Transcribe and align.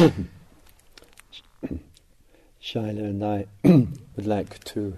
Shaila 2.62 3.04
and 3.04 3.22
I 3.22 3.44
would 3.64 4.24
like 4.24 4.64
to 4.64 4.96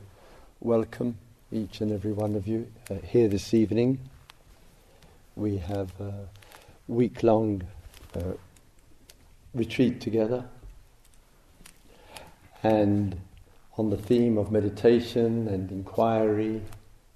welcome 0.61 1.19
each 1.51 1.81
and 1.81 1.91
every 1.91 2.13
one 2.13 2.37
of 2.37 2.47
you 2.47 2.71
uh, 2.89 2.95
here 3.05 3.27
this 3.27 3.53
evening. 3.53 3.99
We 5.35 5.57
have 5.57 5.91
a 6.01 6.29
week 6.87 7.25
long 7.25 7.63
uh, 8.15 8.35
retreat 9.53 10.01
together 10.01 10.45
and 12.63 13.21
on 13.77 13.91
the 13.91 13.97
theme 13.97 14.39
of 14.39 14.53
meditation 14.53 15.49
and 15.49 15.73
inquiry 15.73 16.63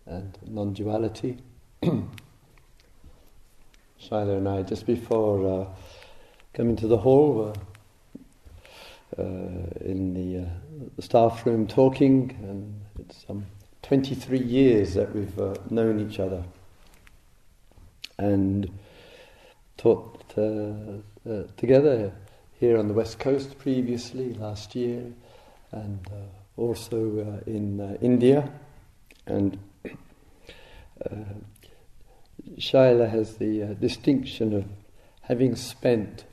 and 0.07 0.37
non 0.45 0.73
duality. 0.73 1.39
Shaila 1.85 2.09
and 4.11 4.49
I, 4.49 4.63
just 4.63 4.87
before 4.87 5.63
uh, 5.63 5.67
coming 6.53 6.75
to 6.75 6.89
the 6.89 6.99
hall, 6.99 7.33
were 7.33 7.51
uh, 7.51 7.55
in 9.19 10.15
the, 10.15 10.43
uh, 10.43 10.51
the, 10.97 11.03
staff 11.03 11.47
room 11.47 11.67
talking, 11.67 12.37
and 12.43 12.81
it's 12.99 13.25
um, 13.29 13.47
23 13.83 14.39
years 14.39 14.95
that 14.95 15.15
we've 15.15 15.39
uh, 15.39 15.55
known 15.71 16.01
each 16.01 16.19
other 16.19 16.43
and 18.19 18.71
taught 19.77 20.25
uh, 20.37 20.41
uh, 21.29 21.43
together 21.57 22.13
here 22.59 22.79
on 22.79 22.89
the 22.89 22.95
west 22.95 23.19
coast 23.19 23.59
previously 23.59 24.33
last 24.35 24.75
year, 24.75 25.05
and 25.73 26.07
uh, 26.11 26.61
also 26.61 27.43
in 27.47 27.99
India. 28.01 28.51
And 29.27 29.59
Shaila 32.59 33.11
has 33.11 33.37
the 33.37 33.77
distinction 33.79 34.55
of 34.55 34.65
having 35.23 35.55
spent 35.57 36.25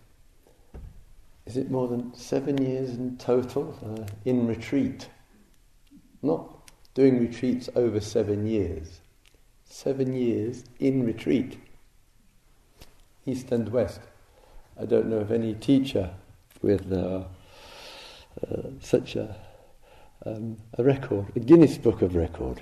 is 1.45 1.57
it 1.57 1.69
more 1.69 1.87
than 1.87 2.15
seven 2.15 2.57
years 2.63 2.91
in 2.91 3.17
total 3.17 3.77
uh, 3.85 4.05
in 4.23 4.47
retreat? 4.47 5.09
Not 6.21 6.71
doing 6.93 7.19
retreats 7.19 7.69
over 7.75 7.99
seven 7.99 8.47
years. 8.47 9.01
Seven 9.65 10.13
years 10.13 10.63
in 10.79 11.05
retreat. 11.05 11.59
East 13.25 13.51
and 13.51 13.69
West. 13.69 13.99
I 14.79 14.85
don't 14.85 15.07
know 15.07 15.17
of 15.17 15.31
any 15.31 15.53
teacher 15.53 16.11
with 16.61 16.91
uh, 16.91 17.25
uh, 18.49 18.61
such 18.79 19.15
a, 19.15 19.35
um, 20.25 20.57
a 20.77 20.83
record, 20.83 21.25
a 21.35 21.39
Guinness 21.39 21.77
Book 21.77 22.01
of 22.01 22.15
Record 22.15 22.61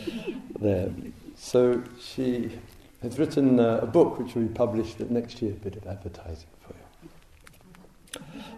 there. 0.60 0.90
So 1.36 1.82
she 2.00 2.58
has 3.02 3.18
written 3.18 3.60
uh, 3.60 3.80
a 3.82 3.86
book 3.86 4.18
which 4.18 4.34
will 4.34 4.42
be 4.42 4.54
published 4.54 4.98
next 5.00 5.40
year, 5.40 5.52
a 5.52 5.54
bit 5.54 5.76
of 5.76 5.86
advertising 5.86 6.48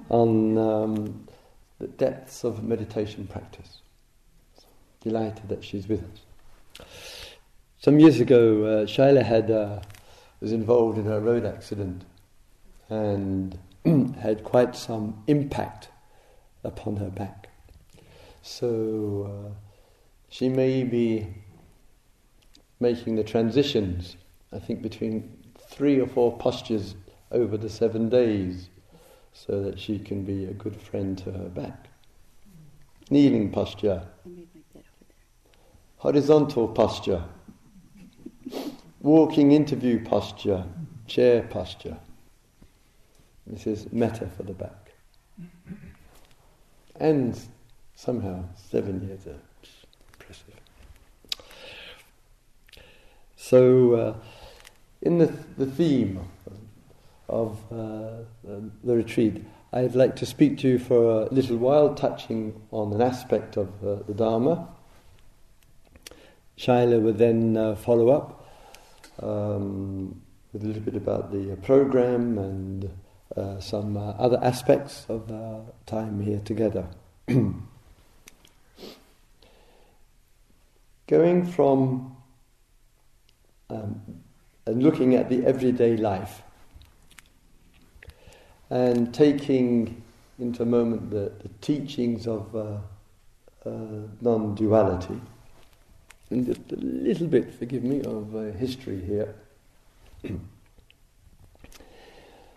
on 0.09 0.59
um, 0.59 1.29
the 1.79 1.87
depths 1.87 2.45
of 2.45 2.63
meditation 2.63 3.27
practice. 3.27 3.81
Delighted 5.01 5.49
that 5.49 5.65
she's 5.65 5.89
with 5.89 6.03
us. 6.03 6.87
Some 7.81 8.01
years 8.01 8.21
ago, 8.21 8.65
uh, 8.65 8.87
Shaila 8.87 9.23
had 9.23 9.51
uh, 9.51 9.81
was 10.41 10.53
involved 10.53 10.99
in 10.99 11.07
a 11.07 11.21
road 11.21 11.45
accident 11.45 12.05
and 12.89 13.59
had 14.21 14.45
quite 14.45 14.75
some 14.75 15.23
impact 15.27 15.89
upon 16.65 16.97
her 16.97 17.11
back. 17.11 17.49
So 18.43 19.31
uh, 19.31 19.55
she 20.29 20.49
may 20.49 20.85
be 20.85 21.27
making 22.81 23.17
the 23.17 23.25
transitions, 23.25 24.17
I 24.53 24.59
think, 24.59 24.83
between 24.83 25.37
three 25.59 26.01
or 26.01 26.07
four 26.07 26.37
postures 26.39 26.95
over 27.31 27.57
the 27.57 27.69
seven 27.69 28.09
days 28.09 28.71
so 29.47 29.63
that 29.63 29.79
she 29.79 29.99
can 29.99 30.25
be 30.25 30.47
a 30.47 30.53
good 30.53 30.77
friend 30.77 31.17
to 31.19 31.31
her 31.31 31.49
back. 31.49 31.87
Kneeling 33.09 33.51
posture. 33.51 34.03
Horizontal 35.99 36.67
posture. 36.69 37.23
Walking 39.01 39.53
interview 39.53 40.05
posture. 40.05 40.65
Chair 41.07 41.43
posture. 41.43 41.97
This 43.47 43.67
is 43.67 43.93
metta 43.93 44.27
for 44.37 44.43
the 44.43 44.53
back. 44.53 44.93
And 46.97 47.39
somehow 47.95 48.45
seven 48.71 49.07
years 49.07 49.27
are 49.27 49.41
impressive. 50.15 50.61
So, 53.37 53.95
uh, 53.95 54.15
in 55.01 55.19
the, 55.19 55.33
the 55.57 55.67
theme 55.67 56.21
of 57.29 57.59
uh, 57.73 58.25
the 58.85 58.97
retreat, 58.97 59.45
I'd 59.73 59.95
like 59.95 60.17
to 60.17 60.27
speak 60.27 60.59
to 60.59 60.69
you 60.69 60.79
for 60.79 61.23
a 61.23 61.33
little 61.33 61.59
while, 61.59 61.95
touching 61.95 62.61
on 62.71 62.93
an 62.93 63.03
aspect 63.03 63.57
of 63.57 63.69
uh, 63.85 63.97
the 64.07 64.15
Dharma. 64.15 64.69
Shaila 66.57 67.03
will 67.03 67.13
then 67.13 67.57
uh, 67.57 67.77
follow 67.77 68.09
up 68.09 68.49
um, 69.23 70.21
with 70.53 70.65
a 70.65 70.67
little 70.67 70.83
bit 70.83 70.97
about 70.97 71.31
the 71.31 71.57
program 71.63 72.39
and 72.39 72.91
uh, 73.37 73.61
some 73.61 73.97
uh, 73.97 74.11
other 74.13 74.41
aspects 74.43 75.05
of 75.09 75.31
our 75.31 75.61
time 75.87 76.21
here 76.21 76.41
together. 76.41 76.87
Going 81.07 81.47
from 81.47 82.17
um, 83.71 84.01
and 84.67 84.83
looking 84.83 85.15
at 85.15 85.29
the 85.29 85.45
everyday 85.47 85.97
life 85.97 86.43
and 88.71 89.13
taking 89.15 90.03
into 90.39 90.63
a 90.63 90.67
moment 90.67 91.11
the, 91.11 91.33
the 91.43 91.49
teachings 91.61 92.27
of 92.27 92.55
uh, 92.55 92.79
uh, 93.67 94.07
non 94.21 94.55
duality, 94.55 95.21
and 96.31 96.47
just 96.47 96.61
a 96.73 96.77
little 96.77 97.27
bit, 97.27 97.53
forgive 97.55 97.83
me, 97.83 98.03
of 98.03 98.35
uh, 98.35 98.53
history 98.59 99.05
here. 99.05 99.35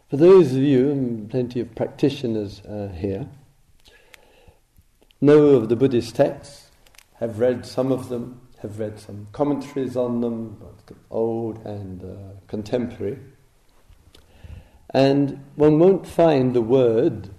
For 0.09 0.17
those 0.17 0.51
of 0.51 0.61
you, 0.61 0.91
and 0.91 1.29
plenty 1.29 1.61
of 1.61 1.73
practitioners 1.73 2.61
uh, 2.65 2.91
here, 2.93 3.27
know 5.21 5.55
of 5.55 5.69
the 5.69 5.77
Buddhist 5.77 6.15
texts, 6.15 6.69
have 7.21 7.39
read 7.39 7.65
some 7.65 7.93
of 7.93 8.09
them, 8.09 8.41
have 8.61 8.77
read 8.77 8.99
some 8.99 9.27
commentaries 9.31 9.95
on 9.95 10.19
them, 10.19 10.61
old 11.09 11.65
and 11.65 12.03
uh, 12.03 12.33
contemporary. 12.47 13.19
And 14.93 15.43
one 15.55 15.79
won't 15.79 16.05
find 16.05 16.53
the 16.53 16.61
word 16.61 17.29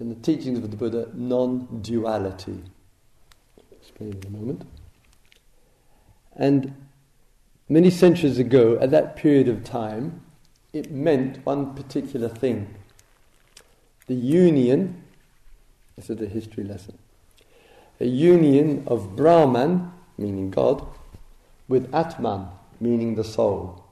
in 0.00 0.08
the 0.08 0.14
teachings 0.14 0.58
of 0.58 0.70
the 0.70 0.76
Buddha 0.76 1.08
non 1.12 1.80
duality. 1.82 2.62
Explain 3.70 4.14
in 4.14 4.26
a 4.26 4.30
moment. 4.30 4.62
And 6.34 6.74
many 7.68 7.90
centuries 7.90 8.38
ago, 8.38 8.78
at 8.80 8.90
that 8.90 9.16
period 9.16 9.48
of 9.48 9.64
time, 9.64 10.22
it 10.72 10.90
meant 10.90 11.44
one 11.44 11.74
particular 11.74 12.28
thing 12.28 12.74
the 14.06 14.14
union, 14.14 15.02
this 15.96 16.08
is 16.08 16.18
a 16.20 16.26
history 16.26 16.64
lesson, 16.64 16.96
a 18.00 18.06
union 18.06 18.84
of 18.86 19.14
Brahman, 19.14 19.92
meaning 20.16 20.50
God, 20.50 20.86
with 21.68 21.94
Atman, 21.94 22.46
meaning 22.80 23.16
the 23.16 23.24
soul. 23.24 23.84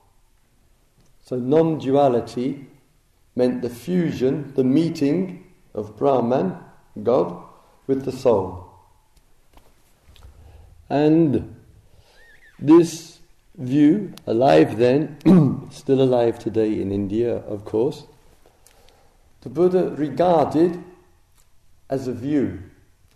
So 1.26 1.34
non 1.34 1.78
duality 1.78 2.69
meant 3.34 3.60
the 3.60 3.69
fusion, 3.69 4.53
the 4.54 4.62
meeting 4.62 5.44
of 5.75 5.97
Brahman, 5.97 6.56
God, 7.03 7.42
with 7.88 8.04
the 8.04 8.12
soul. 8.12 8.70
And 10.88 11.56
this 12.60 13.19
view, 13.56 14.14
alive 14.25 14.78
then, 14.78 15.67
still 15.73 16.00
alive 16.00 16.38
today 16.38 16.81
in 16.81 16.93
India, 16.93 17.38
of 17.38 17.64
course, 17.64 18.05
the 19.40 19.49
Buddha 19.49 19.96
regarded 19.96 20.81
as 21.90 22.06
a 22.06 22.12
view, 22.12 22.62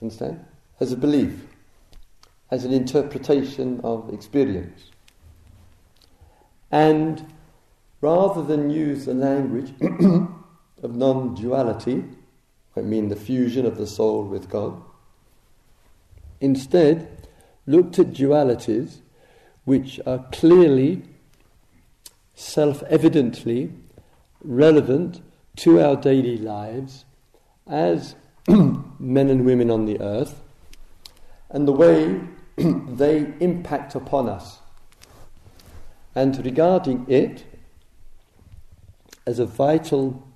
understand? 0.03 0.45
As 0.81 0.91
a 0.91 0.97
belief, 0.97 1.47
as 2.51 2.65
an 2.65 2.73
interpretation 2.73 3.81
of 3.85 4.13
experience. 4.13 4.91
And 6.73 7.25
rather 8.01 8.43
than 8.43 8.71
use 8.71 9.05
the 9.05 9.15
language 9.15 9.73
of 10.83 10.95
non 10.95 11.35
duality, 11.35 12.05
I 12.77 12.81
mean 12.81 13.09
the 13.09 13.17
fusion 13.17 13.67
of 13.67 13.77
the 13.77 13.87
soul 13.87 14.25
with 14.25 14.49
God, 14.49 14.81
instead 16.41 17.29
looked 17.67 17.99
at 17.99 18.13
dualities 18.13 19.01
which 19.65 20.01
are 20.07 20.27
clearly, 20.33 21.03
self 22.35 22.83
evidently 22.85 23.73
relevant 24.43 25.21
to 25.57 25.81
our 25.81 25.97
daily 25.97 26.39
lives 26.39 27.05
as 27.67 28.15
men 28.49 29.29
and 29.29 29.45
women 29.45 29.71
on 29.71 29.85
the 29.85 30.01
earth 30.01 30.41
and 31.51 31.69
the 31.69 31.73
way 31.73 32.21
they 32.57 33.33
impact 33.41 33.95
upon 33.95 34.29
us. 34.29 34.59
And 36.15 36.45
regarding 36.45 37.07
it 37.09 37.45
as 39.27 39.39
a 39.39 39.47
vital 39.47 40.27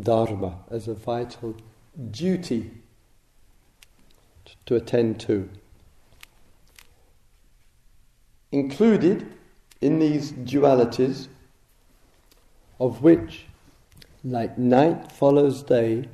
dharma, 0.00 0.58
as 0.70 0.88
a 0.88 0.94
vital 0.94 1.56
duty 2.10 2.70
to 4.66 4.76
attend 4.76 5.20
to. 5.20 5.48
Included 8.52 9.32
in 9.80 9.98
these 9.98 10.32
dualities, 10.32 11.28
of 12.80 13.02
which, 13.02 13.46
like 14.24 14.56
night 14.56 15.10
follows 15.12 15.62
day, 15.62 16.08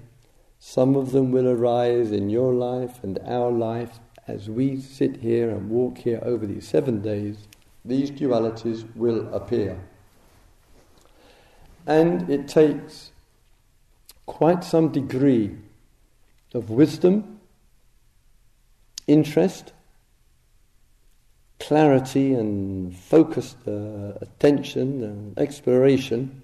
some 0.58 0.96
of 0.96 1.12
them 1.12 1.30
will 1.30 1.48
arise 1.48 2.10
in 2.10 2.30
your 2.30 2.52
life 2.54 3.02
and 3.02 3.18
our 3.26 3.50
life 3.50 4.00
as 4.26 4.48
we 4.48 4.80
sit 4.80 5.16
here 5.18 5.50
and 5.50 5.68
walk 5.68 5.98
here 5.98 6.20
over 6.22 6.46
these 6.46 6.66
seven 6.66 7.02
days, 7.02 7.36
these 7.84 8.10
dualities 8.10 8.84
will 8.96 9.32
appear. 9.34 9.78
And 11.86 12.30
it 12.30 12.48
takes 12.48 13.12
quite 14.26 14.64
some 14.64 14.90
degree 14.90 15.56
of 16.54 16.70
wisdom, 16.70 17.40
interest, 19.06 19.72
clarity, 21.60 22.32
and 22.32 22.96
focused 22.96 23.56
uh, 23.66 24.12
attention 24.20 25.02
and 25.02 25.38
exploration 25.38 26.42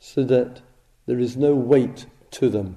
so 0.00 0.24
that 0.24 0.62
there 1.06 1.18
is 1.18 1.36
no 1.36 1.54
weight 1.54 2.06
to 2.32 2.48
them. 2.48 2.76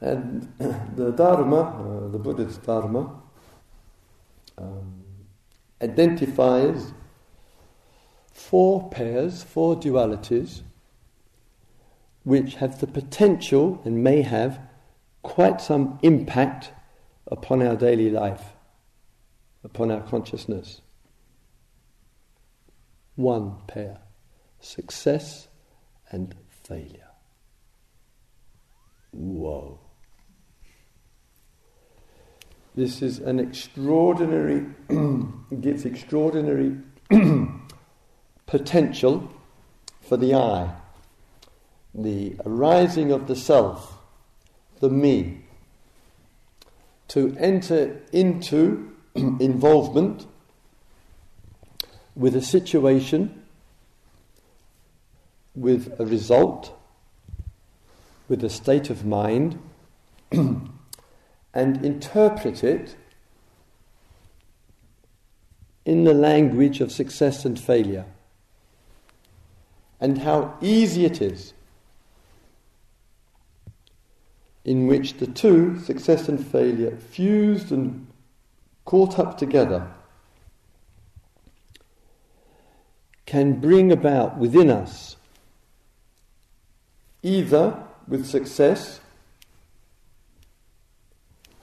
And 0.00 0.52
the 0.96 1.12
Dharma, 1.12 1.60
uh, 1.60 2.08
the 2.08 2.18
Buddha's 2.18 2.56
Dharma, 2.58 3.10
um, 4.56 5.04
identifies 5.82 6.92
four 8.48 8.88
pairs, 8.88 9.42
four 9.42 9.76
dualities, 9.76 10.62
which 12.22 12.54
have 12.54 12.80
the 12.80 12.86
potential 12.86 13.78
and 13.84 14.02
may 14.02 14.22
have 14.22 14.58
quite 15.22 15.60
some 15.60 15.98
impact 16.02 16.70
upon 17.26 17.60
our 17.60 17.76
daily 17.76 18.08
life, 18.08 18.54
upon 19.62 19.90
our 19.90 20.00
consciousness. 20.00 20.80
One 23.16 23.56
pair 23.66 23.98
success 24.60 25.48
and 26.10 26.34
failure. 26.48 27.10
Whoa. 29.12 29.78
This 32.74 33.02
is 33.02 33.18
an 33.18 33.40
extraordinary, 33.40 34.66
gives 35.60 35.84
extraordinary 35.84 36.78
potential 38.48 39.30
for 40.00 40.16
the 40.16 40.34
I, 40.34 40.70
the 41.94 42.34
arising 42.44 43.12
of 43.12 43.28
the 43.28 43.36
self, 43.36 43.98
the 44.80 44.88
me, 44.88 45.42
to 47.08 47.36
enter 47.38 48.00
into 48.10 48.96
involvement 49.14 50.26
with 52.16 52.34
a 52.34 52.42
situation, 52.42 53.42
with 55.54 55.94
a 56.00 56.06
result, 56.06 56.74
with 58.28 58.42
a 58.42 58.50
state 58.50 58.88
of 58.88 59.04
mind, 59.04 59.58
and 60.32 60.70
interpret 61.54 62.64
it 62.64 62.96
in 65.84 66.04
the 66.04 66.14
language 66.14 66.80
of 66.80 66.90
success 66.90 67.44
and 67.44 67.60
failure 67.60 68.06
and 70.00 70.18
how 70.18 70.56
easy 70.60 71.04
it 71.04 71.20
is 71.20 71.52
in 74.64 74.86
which 74.86 75.14
the 75.14 75.26
two, 75.26 75.78
success 75.80 76.28
and 76.28 76.44
failure, 76.44 76.96
fused 76.96 77.72
and 77.72 78.06
caught 78.84 79.18
up 79.18 79.38
together, 79.38 79.88
can 83.24 83.60
bring 83.60 83.90
about 83.90 84.38
within 84.38 84.70
us 84.70 85.16
either 87.22 87.82
with 88.06 88.26
success 88.26 89.00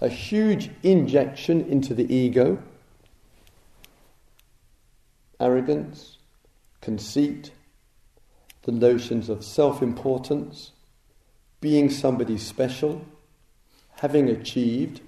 a 0.02 0.10
huge 0.10 0.70
injection 0.84 1.62
into 1.62 1.94
the 1.94 2.14
ego, 2.14 2.62
arrogance, 5.40 6.18
conceit, 6.81 7.52
the 8.66 8.72
notions 8.72 9.30
of 9.30 9.46
self 9.46 9.82
importance, 9.82 10.72
being 11.62 11.90
somebody 11.90 12.38
special, 12.38 13.06
having 13.98 14.28
achieved, 14.28 15.02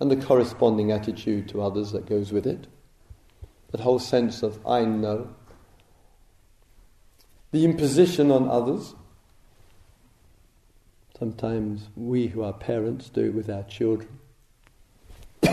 and 0.00 0.10
the 0.10 0.16
corresponding 0.16 0.90
attitude 0.90 1.48
to 1.48 1.62
others 1.62 1.92
that 1.92 2.06
goes 2.06 2.32
with 2.32 2.46
it. 2.46 2.66
That 3.70 3.80
whole 3.80 4.00
sense 4.00 4.42
of 4.42 4.58
I 4.66 4.84
know. 4.84 5.32
The 7.52 7.64
imposition 7.64 8.30
on 8.32 8.48
others. 8.48 8.94
Sometimes 11.18 11.88
we 11.94 12.28
who 12.28 12.42
are 12.42 12.52
parents 12.52 13.10
do 13.10 13.26
it 13.26 13.34
with 13.34 13.48
our 13.48 13.62
children. 13.64 14.08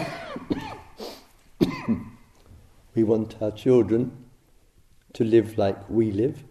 we 2.95 3.03
want 3.03 3.35
our 3.41 3.51
children 3.51 4.25
to 5.13 5.23
live 5.23 5.57
like 5.59 5.89
we 5.89 6.11
live. 6.11 6.43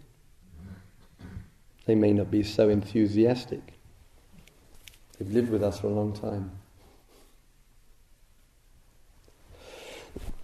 They 1.87 1.94
may 1.94 2.12
not 2.12 2.31
be 2.31 2.43
so 2.43 2.69
enthusiastic. 2.69 3.75
They've 5.19 5.31
lived 5.33 5.50
with 5.50 5.62
us 5.62 5.81
for 5.81 5.87
a 5.87 5.91
long 5.91 6.12
time. 6.12 6.50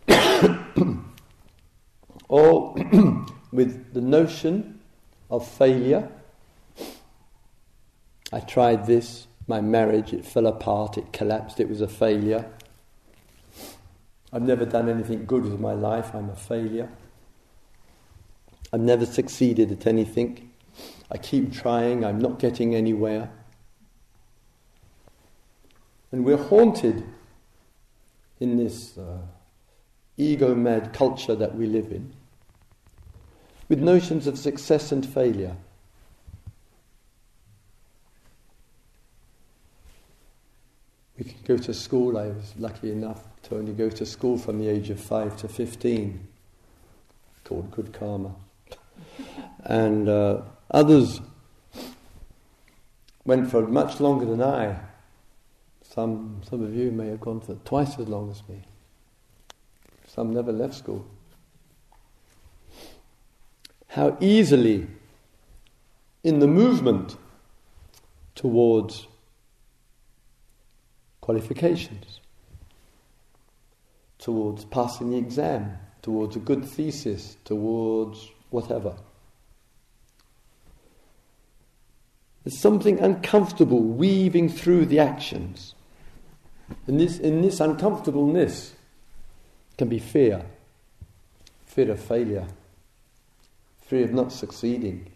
or 2.28 2.74
with 3.52 3.92
the 3.92 4.00
notion 4.00 4.80
of 5.30 5.46
failure. 5.46 6.08
I 8.32 8.40
tried 8.40 8.86
this, 8.86 9.26
my 9.46 9.60
marriage, 9.60 10.12
it 10.12 10.24
fell 10.24 10.46
apart, 10.46 10.96
it 10.96 11.12
collapsed, 11.12 11.58
it 11.58 11.68
was 11.68 11.80
a 11.80 11.88
failure. 11.88 12.50
I've 14.32 14.42
never 14.42 14.64
done 14.64 14.88
anything 14.88 15.26
good 15.26 15.42
with 15.42 15.60
my 15.60 15.72
life, 15.72 16.14
I'm 16.14 16.30
a 16.30 16.36
failure. 16.36 16.88
I've 18.72 18.80
never 18.80 19.04
succeeded 19.04 19.70
at 19.72 19.86
anything. 19.86 20.51
I 21.10 21.18
keep 21.18 21.52
trying, 21.52 22.04
I'm 22.04 22.18
not 22.18 22.38
getting 22.38 22.74
anywhere. 22.74 23.30
And 26.10 26.24
we're 26.24 26.36
haunted 26.36 27.04
in 28.40 28.56
this 28.56 28.96
uh, 28.98 29.18
ego 30.16 30.54
mad 30.54 30.92
culture 30.92 31.34
that 31.34 31.54
we 31.54 31.66
live 31.66 31.92
in 31.92 32.12
with 33.72 33.80
notions 33.80 34.26
of 34.26 34.36
success 34.38 34.92
and 34.92 35.06
failure. 35.06 35.56
We 41.18 41.24
can 41.24 41.38
go 41.46 41.56
to 41.56 41.72
school. 41.72 42.18
I 42.18 42.26
was 42.26 42.52
lucky 42.58 42.90
enough 42.90 43.22
to 43.44 43.56
only 43.56 43.72
go 43.72 43.88
to 43.88 44.04
school 44.04 44.36
from 44.36 44.58
the 44.58 44.68
age 44.68 44.90
of 44.90 45.00
5 45.00 45.38
to 45.38 45.48
15, 45.48 46.28
called 47.44 47.70
good 47.70 47.94
karma. 47.94 48.34
and 49.64 50.06
uh, 50.06 50.42
Others 50.72 51.20
went 53.24 53.50
for 53.50 53.66
much 53.66 54.00
longer 54.00 54.24
than 54.24 54.42
I. 54.42 54.78
Some, 55.82 56.40
some 56.48 56.62
of 56.62 56.74
you 56.74 56.90
may 56.90 57.08
have 57.08 57.20
gone 57.20 57.40
for 57.40 57.54
twice 57.56 57.98
as 57.98 58.08
long 58.08 58.30
as 58.30 58.42
me. 58.48 58.62
Some 60.06 60.32
never 60.32 60.52
left 60.52 60.74
school. 60.74 61.06
How 63.88 64.16
easily, 64.20 64.86
in 66.24 66.38
the 66.38 66.46
movement 66.46 67.16
towards 68.34 69.06
qualifications, 71.20 72.20
towards 74.18 74.64
passing 74.64 75.10
the 75.10 75.18
exam, 75.18 75.76
towards 76.00 76.36
a 76.36 76.38
good 76.38 76.64
thesis, 76.64 77.36
towards 77.44 78.30
whatever. 78.48 78.96
There's 82.44 82.58
something 82.58 82.98
uncomfortable 82.98 83.80
weaving 83.80 84.48
through 84.48 84.86
the 84.86 84.98
actions. 84.98 85.74
And 86.86 86.98
this, 86.98 87.18
in 87.18 87.42
this 87.42 87.60
uncomfortableness 87.60 88.74
can 89.78 89.88
be 89.88 89.98
fear 89.98 90.44
fear 91.66 91.90
of 91.90 91.98
failure, 91.98 92.46
fear 93.80 94.04
of 94.04 94.12
not 94.12 94.30
succeeding, 94.30 95.10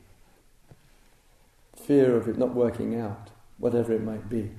fear 1.76 2.16
of 2.16 2.28
it 2.28 2.38
not 2.38 2.54
working 2.54 2.98
out, 2.98 3.28
whatever 3.58 3.92
it 3.92 4.02
might 4.02 4.26
be. 4.30 4.50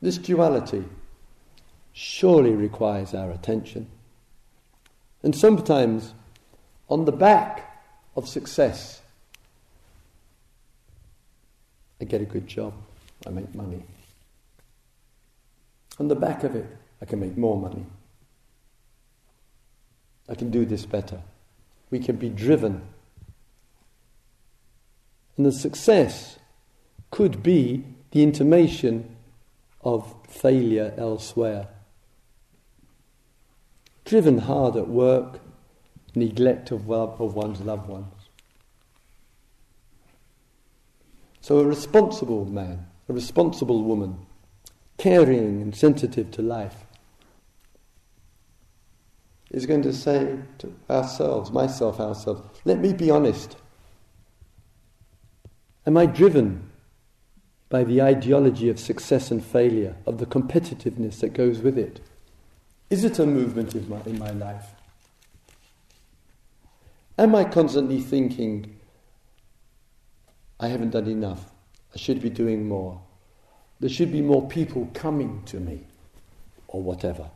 This 0.00 0.16
duality 0.16 0.84
surely 1.92 2.52
requires 2.52 3.12
our 3.12 3.30
attention. 3.30 3.86
And 5.22 5.36
sometimes, 5.36 6.14
on 6.88 7.04
the 7.04 7.12
back 7.12 7.82
of 8.16 8.26
success. 8.26 9.02
I 12.00 12.04
get 12.04 12.20
a 12.20 12.26
good 12.26 12.46
job, 12.46 12.74
I 13.26 13.30
make 13.30 13.54
money. 13.54 13.82
On 15.98 16.08
the 16.08 16.14
back 16.14 16.44
of 16.44 16.54
it, 16.54 16.66
I 17.00 17.04
can 17.04 17.20
make 17.20 17.36
more 17.36 17.58
money. 17.58 17.86
I 20.28 20.34
can 20.34 20.50
do 20.50 20.66
this 20.66 20.84
better. 20.84 21.20
We 21.90 22.00
can 22.00 22.16
be 22.16 22.28
driven. 22.28 22.82
And 25.36 25.46
the 25.46 25.52
success 25.52 26.38
could 27.10 27.42
be 27.42 27.84
the 28.10 28.22
intimation 28.22 29.16
of 29.82 30.14
failure 30.28 30.92
elsewhere. 30.98 31.68
Driven 34.04 34.38
hard 34.38 34.76
at 34.76 34.88
work, 34.88 35.40
neglect 36.14 36.70
of, 36.70 36.88
love, 36.88 37.20
of 37.20 37.34
one's 37.34 37.60
loved 37.60 37.88
ones. 37.88 38.15
So, 41.46 41.60
a 41.60 41.64
responsible 41.64 42.44
man, 42.44 42.88
a 43.08 43.12
responsible 43.12 43.84
woman, 43.84 44.26
caring 44.98 45.62
and 45.62 45.76
sensitive 45.76 46.32
to 46.32 46.42
life, 46.42 46.74
is 49.52 49.64
going 49.64 49.82
to 49.82 49.92
say 49.92 50.40
to 50.58 50.74
ourselves, 50.90 51.52
myself, 51.52 52.00
ourselves, 52.00 52.42
let 52.64 52.80
me 52.80 52.92
be 52.92 53.12
honest. 53.12 53.54
Am 55.86 55.96
I 55.96 56.06
driven 56.06 56.68
by 57.68 57.84
the 57.84 58.02
ideology 58.02 58.68
of 58.68 58.80
success 58.80 59.30
and 59.30 59.44
failure, 59.44 59.94
of 60.04 60.18
the 60.18 60.26
competitiveness 60.26 61.20
that 61.20 61.32
goes 61.32 61.60
with 61.60 61.78
it? 61.78 62.00
Is 62.90 63.04
it 63.04 63.20
a 63.20 63.24
movement 63.24 63.72
in 63.76 63.88
my, 63.88 64.00
in 64.04 64.18
my 64.18 64.32
life? 64.32 64.66
Am 67.16 67.36
I 67.36 67.44
constantly 67.44 68.00
thinking, 68.00 68.75
I 70.58 70.68
haven't 70.68 70.90
done 70.90 71.06
enough, 71.06 71.50
I 71.94 71.98
should 71.98 72.22
be 72.22 72.30
doing 72.30 72.66
more, 72.68 73.00
there 73.78 73.90
should 73.90 74.10
be 74.10 74.22
more 74.22 74.48
people 74.48 74.88
coming 74.94 75.42
to 75.46 75.60
me, 75.60 75.84
or 76.68 76.82
whatever? 76.82 77.30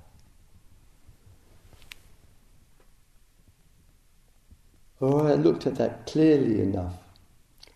Oh, 5.02 5.26
I 5.26 5.34
looked 5.34 5.66
at 5.66 5.76
that 5.76 6.06
clearly 6.06 6.60
enough, 6.60 6.94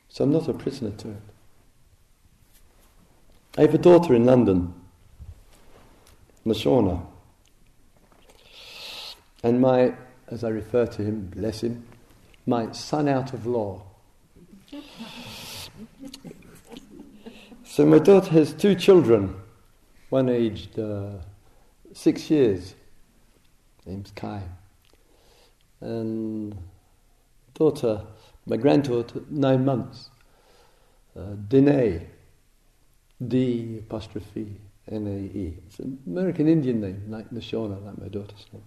so 0.08 0.24
I'm 0.24 0.32
not 0.32 0.48
a 0.48 0.54
prisoner 0.54 0.90
to 0.90 1.10
it. 1.10 1.22
I 3.56 3.62
have 3.62 3.74
a 3.74 3.78
daughter 3.78 4.14
in 4.14 4.24
London, 4.24 4.74
Nashona. 6.44 7.06
And 9.42 9.60
my, 9.60 9.94
as 10.28 10.42
I 10.42 10.48
refer 10.48 10.86
to 10.86 11.02
him, 11.02 11.30
bless 11.34 11.62
him, 11.62 11.86
my 12.46 12.72
son 12.72 13.08
out 13.08 13.32
of 13.32 13.46
law. 13.46 13.82
So 17.74 17.84
my 17.84 17.98
daughter 17.98 18.30
has 18.30 18.52
two 18.52 18.76
children, 18.76 19.34
one 20.08 20.28
aged 20.28 20.78
uh, 20.78 21.14
six 21.92 22.30
years, 22.30 22.76
name's 23.84 24.12
Kai, 24.12 24.42
and 25.80 26.56
daughter, 27.54 28.02
my 28.46 28.58
granddaughter, 28.58 29.22
nine 29.28 29.64
months, 29.64 30.10
uh, 31.18 31.34
D'nae, 31.48 32.06
D 33.26 33.78
apostrophe 33.80 34.60
N 34.88 35.08
A 35.08 35.36
E. 35.36 35.58
It's 35.66 35.80
an 35.80 35.98
American 36.06 36.46
Indian 36.46 36.80
name, 36.80 37.02
like 37.08 37.30
Nashona, 37.30 37.84
like 37.84 37.98
my 37.98 38.06
daughter's 38.06 38.46
name. 38.52 38.62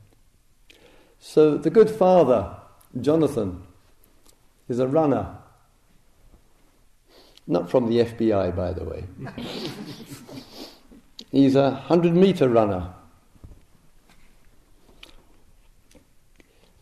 So 1.17 1.57
the 1.57 1.69
good 1.69 1.89
father, 1.89 2.57
Jonathan, 2.99 3.63
is 4.67 4.79
a 4.79 4.87
runner. 4.87 5.37
Not 7.47 7.71
from 7.71 7.87
the 7.87 7.99
FBI, 7.99 8.55
by 8.55 8.73
the 8.73 8.83
way. 8.83 9.05
He's 11.31 11.55
a 11.55 11.71
100 11.71 12.13
meter 12.13 12.49
runner. 12.49 12.93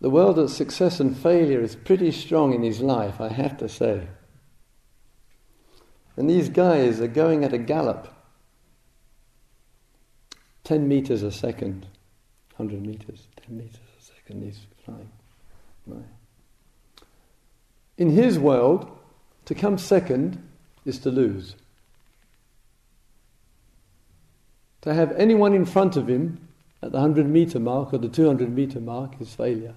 The 0.01 0.09
world 0.09 0.37
of 0.37 0.49
success 0.49 0.99
and 0.99 1.15
failure 1.17 1.61
is 1.61 1.75
pretty 1.75 2.11
strong 2.11 2.53
in 2.53 2.63
his 2.63 2.81
life, 2.81 3.21
I 3.21 3.29
have 3.29 3.57
to 3.57 3.69
say. 3.69 4.07
And 6.17 6.29
these 6.29 6.49
guys 6.49 6.99
are 7.01 7.07
going 7.07 7.43
at 7.43 7.53
a 7.53 7.57
gallop 7.57 8.11
10 10.63 10.87
meters 10.87 11.21
a 11.21 11.31
second, 11.31 11.85
100 12.55 12.85
meters, 12.85 13.27
10 13.45 13.57
meters 13.57 13.79
a 13.99 14.03
second, 14.03 14.43
he's 14.43 14.65
flying. 14.83 15.11
In 17.97 18.09
his 18.09 18.39
world, 18.39 18.91
to 19.45 19.53
come 19.53 19.77
second 19.77 20.41
is 20.85 20.99
to 20.99 21.09
lose. 21.09 21.55
To 24.81 24.93
have 24.93 25.11
anyone 25.13 25.53
in 25.53 25.65
front 25.65 25.97
of 25.97 26.07
him 26.07 26.47
at 26.81 26.91
the 26.91 26.99
100 26.99 27.27
meter 27.27 27.59
mark 27.59 27.93
or 27.93 27.97
the 27.97 28.07
200 28.07 28.55
meter 28.55 28.79
mark 28.79 29.19
is 29.19 29.33
failure. 29.33 29.73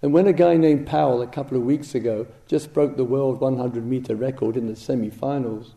And 0.00 0.12
when 0.12 0.26
a 0.26 0.32
guy 0.32 0.56
named 0.56 0.86
Powell 0.86 1.22
a 1.22 1.26
couple 1.26 1.56
of 1.56 1.64
weeks 1.64 1.94
ago 1.94 2.26
just 2.46 2.72
broke 2.72 2.96
the 2.96 3.04
world 3.04 3.40
100 3.40 3.84
meter 3.86 4.16
record 4.16 4.56
in 4.56 4.66
the 4.66 4.76
semi 4.76 5.10
finals, 5.10 5.72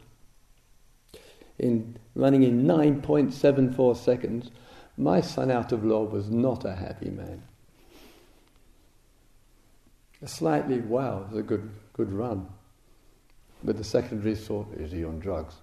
in 1.60 1.98
running 2.16 2.44
in 2.44 2.64
9.74 2.66 3.98
seconds, 3.98 4.52
my 4.98 5.22
son 5.22 5.52
out 5.52 5.72
of 5.72 5.84
law 5.84 6.04
was 6.04 6.30
not 6.30 6.66
a 6.66 6.76
happy 6.76 7.10
man. 7.10 7.44
A 10.22 10.28
slightly, 10.28 10.80
wow, 10.80 11.22
it 11.22 11.30
was 11.30 11.40
a 11.40 11.44
good, 11.44 11.70
good 11.94 12.12
run. 12.12 12.48
But 13.64 13.78
the 13.78 13.84
secondary 13.84 14.36
thought, 14.36 14.74
is 14.76 14.92
he 14.92 15.04
on 15.04 15.20
drugs? 15.20 15.56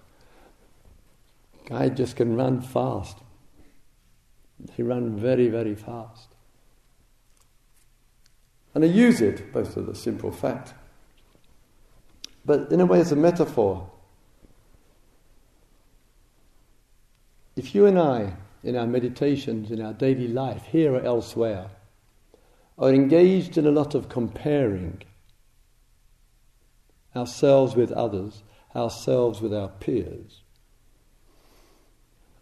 Guy 1.66 1.88
just 1.88 2.16
can 2.16 2.36
run 2.36 2.60
fast. 2.60 3.18
He 4.76 4.82
ran 4.82 5.16
very, 5.16 5.48
very 5.48 5.74
fast. 5.74 6.34
And 8.74 8.84
I 8.84 8.88
use 8.88 9.20
it, 9.20 9.52
both 9.52 9.76
of 9.76 9.86
the 9.86 9.94
simple 9.94 10.32
fact, 10.32 10.74
but 12.44 12.70
in 12.72 12.80
a 12.80 12.86
way 12.86 13.00
as 13.00 13.12
a 13.12 13.16
metaphor. 13.16 13.90
If 17.56 17.74
you 17.74 17.86
and 17.86 17.98
I, 17.98 18.34
in 18.64 18.76
our 18.76 18.86
meditations, 18.86 19.70
in 19.70 19.80
our 19.80 19.92
daily 19.92 20.26
life, 20.26 20.64
here 20.64 20.94
or 20.94 21.00
elsewhere, 21.00 21.70
are 22.78 22.92
engaged 22.92 23.56
in 23.56 23.66
a 23.66 23.70
lot 23.70 23.94
of 23.94 24.08
comparing 24.08 25.02
ourselves 27.16 27.74
with 27.74 27.92
others, 27.92 28.42
ourselves 28.74 29.40
with 29.40 29.54
our 29.54 29.68
peers, 29.68 30.42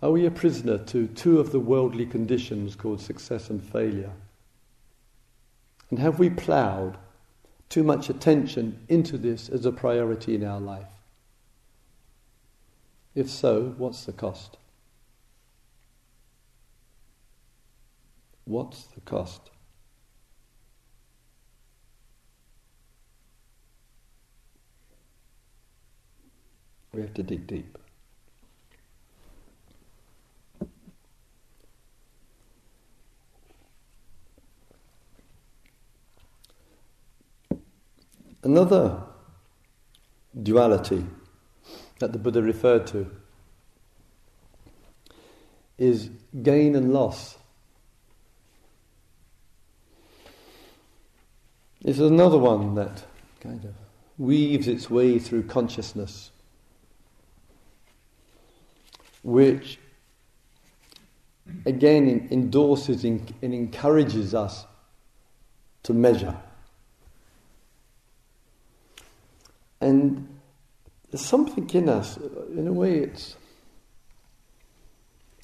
are 0.02 0.10
we 0.10 0.26
a 0.26 0.32
prisoner 0.32 0.78
to 0.78 1.06
two 1.06 1.38
of 1.38 1.52
the 1.52 1.60
worldly 1.60 2.06
conditions 2.06 2.74
called 2.74 3.00
success 3.00 3.50
and 3.50 3.62
failure? 3.62 4.10
And 5.90 6.00
have 6.00 6.18
we 6.18 6.28
ploughed 6.28 6.96
too 7.68 7.84
much 7.84 8.10
attention 8.10 8.84
into 8.88 9.16
this 9.16 9.48
as 9.48 9.64
a 9.64 9.70
priority 9.70 10.34
in 10.34 10.42
our 10.42 10.58
life? 10.58 10.90
If 13.14 13.30
so, 13.30 13.74
what's 13.78 14.04
the 14.04 14.12
cost? 14.12 14.56
What's 18.44 18.82
the 18.86 19.02
cost? 19.02 19.51
We 26.94 27.00
have 27.00 27.14
to 27.14 27.22
dig 27.22 27.46
deep. 27.46 27.78
Another 38.42 39.04
duality 40.42 41.06
that 42.00 42.12
the 42.12 42.18
Buddha 42.18 42.42
referred 42.42 42.86
to 42.88 43.10
is 45.78 46.10
gain 46.42 46.74
and 46.74 46.92
loss. 46.92 47.38
Is 51.84 52.00
another 52.00 52.38
one 52.38 52.74
that 52.74 53.04
kind 53.40 53.64
of 53.64 53.74
weaves 54.18 54.68
its 54.68 54.90
way 54.90 55.18
through 55.18 55.44
consciousness, 55.44 56.31
which 59.22 59.78
again 61.66 62.28
endorses 62.30 63.04
and 63.04 63.32
encourages 63.42 64.34
us 64.34 64.66
to 65.82 65.92
measure. 65.92 66.36
And 69.80 70.28
there's 71.10 71.24
something 71.24 71.68
in 71.70 71.88
us, 71.88 72.16
in 72.16 72.66
a 72.68 72.72
way, 72.72 72.98
it's 72.98 73.36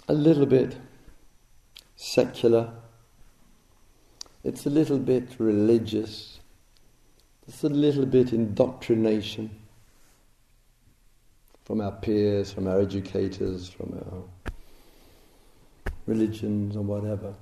a 0.09 0.15
little 0.15 0.47
bit 0.47 0.77
secular, 1.97 2.73
it's 4.45 4.65
a 4.65 4.71
little 4.71 4.99
bit 4.99 5.35
religious, 5.39 6.39
it's 7.49 7.65
a 7.65 7.69
little 7.69 8.07
bit 8.07 8.33
indoctrination 8.33 9.58
from 11.69 11.81
our 11.83 11.93
peers, 11.93 12.51
from 12.51 12.67
our 12.67 12.81
educators, 12.81 13.69
from 13.69 13.93
our 13.95 14.53
religions 16.07 16.75
or 16.75 16.83
whatever, 16.83 17.35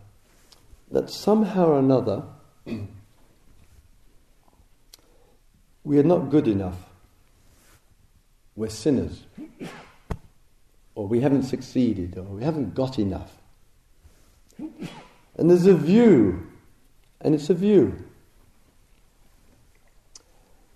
that 0.91 1.09
somehow 1.09 1.67
or 1.67 1.79
another 1.79 2.25
we 5.85 6.01
are 6.01 6.03
not 6.03 6.29
good 6.29 6.49
enough. 6.49 6.77
We're 8.57 8.69
sinners. 8.69 9.23
Or 10.97 11.07
we 11.07 11.21
haven't 11.21 11.45
succeeded, 11.45 12.19
or 12.19 12.25
we 12.25 12.43
haven't 12.43 12.75
got 12.75 12.99
enough. 12.99 13.33
And 14.59 15.51
there's 15.51 15.67
a 15.67 15.75
view, 15.75 16.49
and 17.21 17.33
it's 17.35 17.49
a 17.49 17.55
view 17.55 17.95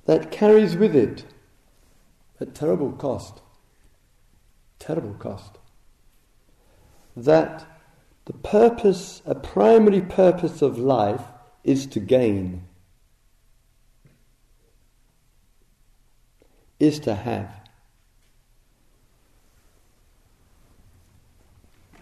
that 0.05 0.31
carries 0.31 0.77
with 0.77 0.95
it 0.95 1.25
a 2.41 2.47
terrible 2.47 2.93
cost. 2.93 3.41
Terrible 4.79 5.15
cost. 5.15 5.59
That 7.17 7.67
the 8.25 8.33
purpose, 8.33 9.23
a 9.27 9.35
primary 9.35 10.01
purpose 10.01 10.63
of 10.63 10.79
life 10.79 11.23
is 11.65 11.87
to 11.89 12.01
gain, 12.01 12.65
is 16.79 16.99
to 17.01 17.15
have. 17.15 17.61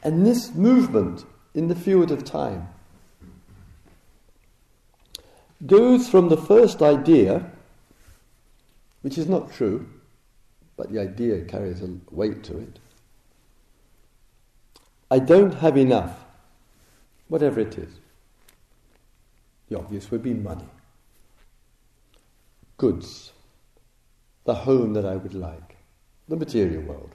And 0.02 0.24
this 0.24 0.54
movement 0.54 1.24
in 1.54 1.66
the 1.68 1.74
field 1.74 2.12
of 2.12 2.24
time 2.24 2.68
goes 5.66 6.08
from 6.08 6.28
the 6.28 6.36
first 6.36 6.80
idea, 6.82 7.50
which 9.02 9.18
is 9.18 9.26
not 9.26 9.52
true, 9.52 9.88
but 10.78 10.92
the 10.92 11.00
idea 11.00 11.42
carries 11.42 11.82
a 11.82 11.90
weight 12.10 12.44
to 12.44 12.56
it. 12.56 12.78
I 15.10 15.18
don't 15.18 15.54
have 15.54 15.76
enough, 15.76 16.24
whatever 17.26 17.60
it 17.60 17.76
is. 17.76 17.92
The 19.68 19.76
obvious 19.76 20.10
would 20.10 20.22
be 20.22 20.32
money, 20.32 20.68
goods, 22.78 23.32
the 24.44 24.54
home 24.54 24.94
that 24.94 25.04
I 25.04 25.16
would 25.16 25.34
like, 25.34 25.76
the 26.28 26.36
material 26.36 26.82
world. 26.82 27.14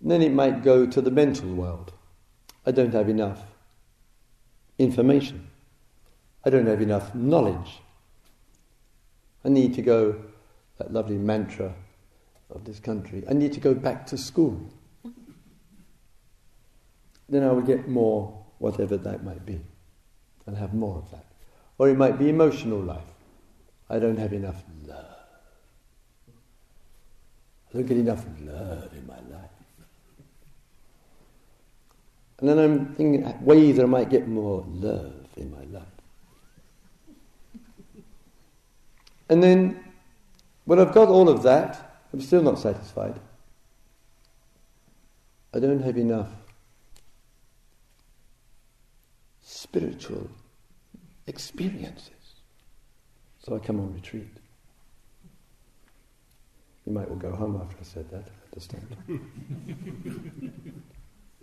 And 0.00 0.10
then 0.10 0.22
it 0.22 0.32
might 0.32 0.64
go 0.64 0.86
to 0.86 1.00
the 1.00 1.10
mental 1.10 1.54
world. 1.54 1.92
I 2.64 2.70
don't 2.70 2.94
have 2.94 3.08
enough 3.08 3.42
information. 4.78 5.48
I 6.42 6.48
don't 6.48 6.66
have 6.66 6.80
enough 6.80 7.14
knowledge. 7.14 7.80
I 9.44 9.50
need 9.50 9.74
to 9.74 9.82
go, 9.82 10.16
that 10.80 10.92
lovely 10.94 11.18
mantra 11.18 11.74
of 12.48 12.64
this 12.64 12.80
country, 12.80 13.22
I 13.28 13.34
need 13.34 13.52
to 13.52 13.60
go 13.60 13.74
back 13.74 14.06
to 14.06 14.16
school. 14.16 14.58
Then 17.28 17.44
I 17.44 17.52
will 17.52 17.60
get 17.60 17.86
more, 17.86 18.44
whatever 18.58 18.96
that 18.96 19.22
might 19.22 19.44
be, 19.44 19.60
and 20.46 20.56
have 20.56 20.72
more 20.72 20.96
of 20.96 21.10
that. 21.10 21.26
Or 21.76 21.90
it 21.90 21.98
might 21.98 22.18
be 22.18 22.30
emotional 22.30 22.80
life. 22.80 23.12
I 23.90 23.98
don't 23.98 24.18
have 24.18 24.32
enough 24.32 24.64
love. 24.86 25.04
I 27.68 27.74
don't 27.74 27.86
get 27.86 27.98
enough 27.98 28.24
love 28.40 28.90
in 28.94 29.06
my 29.06 29.20
life. 29.36 29.50
And 32.38 32.48
then 32.48 32.58
I'm 32.58 32.94
thinking 32.94 33.44
ways 33.44 33.76
that 33.76 33.82
I 33.82 33.86
might 33.86 34.08
get 34.08 34.26
more 34.26 34.64
love 34.66 35.28
in 35.36 35.50
my 35.50 35.78
life. 35.78 35.86
And 39.28 39.42
then, 39.42 39.89
when 40.70 40.78
I've 40.78 40.94
got 40.94 41.08
all 41.08 41.28
of 41.28 41.42
that, 41.42 42.04
I'm 42.12 42.20
still 42.20 42.42
not 42.42 42.56
satisfied. 42.56 43.18
I 45.52 45.58
don't 45.58 45.82
have 45.82 45.96
enough 45.96 46.28
spiritual 49.42 50.30
experiences. 51.26 52.36
So 53.44 53.56
I 53.56 53.58
come 53.58 53.80
on 53.80 53.92
retreat. 53.94 54.30
You 56.86 56.92
might 56.92 57.08
well 57.08 57.18
go 57.18 57.32
home 57.32 57.60
after 57.60 57.76
I 57.80 57.82
said 57.82 58.08
that, 58.12 58.28
I 58.28 58.44
understand. 58.52 58.96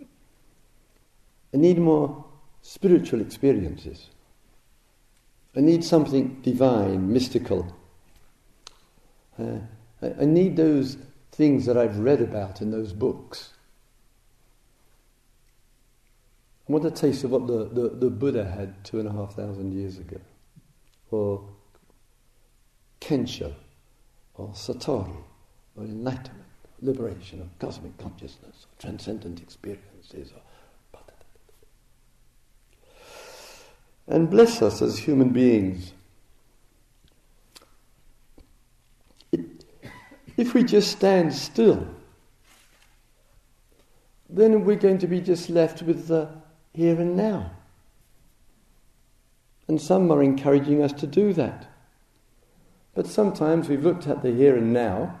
I 1.52 1.56
need 1.58 1.78
more 1.78 2.24
spiritual 2.62 3.20
experiences. 3.20 4.08
I 5.54 5.60
need 5.60 5.84
something 5.84 6.40
divine, 6.40 7.12
mystical. 7.12 7.77
Uh, 9.38 9.58
I, 10.02 10.22
I 10.22 10.24
need 10.24 10.56
those 10.56 10.96
things 11.32 11.66
that 11.66 11.76
I've 11.76 11.98
read 11.98 12.20
about 12.20 12.60
in 12.60 12.70
those 12.70 12.92
books. 12.92 13.52
I 16.68 16.72
want 16.72 16.84
a 16.84 16.90
taste 16.90 17.24
of 17.24 17.30
what 17.30 17.46
the, 17.46 17.64
the, 17.64 17.88
the 17.88 18.10
Buddha 18.10 18.44
had 18.44 18.84
two 18.84 19.00
and 19.00 19.08
a 19.08 19.12
half 19.12 19.34
thousand 19.34 19.72
years 19.72 19.98
ago, 19.98 20.20
or 21.10 21.48
Kensho, 23.00 23.54
or 24.34 24.48
Satori, 24.48 25.16
or 25.76 25.84
enlightenment, 25.84 26.44
liberation, 26.82 27.40
or 27.40 27.48
cosmic 27.58 27.96
consciousness, 27.96 28.66
or 28.66 28.82
transcendent 28.82 29.40
experiences, 29.40 30.32
or 30.34 30.42
and 34.08 34.30
bless 34.30 34.62
us 34.62 34.80
as 34.80 34.98
human 34.98 35.30
beings. 35.30 35.92
If 40.38 40.54
we 40.54 40.62
just 40.62 40.92
stand 40.92 41.34
still, 41.34 41.84
then 44.30 44.64
we're 44.64 44.76
going 44.76 44.98
to 44.98 45.08
be 45.08 45.20
just 45.20 45.50
left 45.50 45.82
with 45.82 46.06
the 46.06 46.30
here 46.72 47.00
and 47.00 47.16
now. 47.16 47.50
And 49.66 49.80
some 49.80 50.10
are 50.12 50.22
encouraging 50.22 50.80
us 50.80 50.92
to 50.94 51.08
do 51.08 51.32
that. 51.32 51.66
But 52.94 53.08
sometimes 53.08 53.68
we've 53.68 53.82
looked 53.82 54.06
at 54.06 54.22
the 54.22 54.30
here 54.30 54.56
and 54.56 54.72
now 54.72 55.18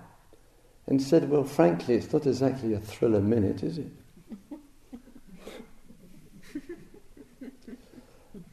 and 0.86 1.02
said, 1.02 1.28
well, 1.28 1.44
frankly, 1.44 1.96
it's 1.96 2.12
not 2.12 2.24
exactly 2.24 2.72
a 2.72 2.78
thriller 2.78 3.20
minute, 3.20 3.62
is 3.62 3.78
it? 3.78 3.90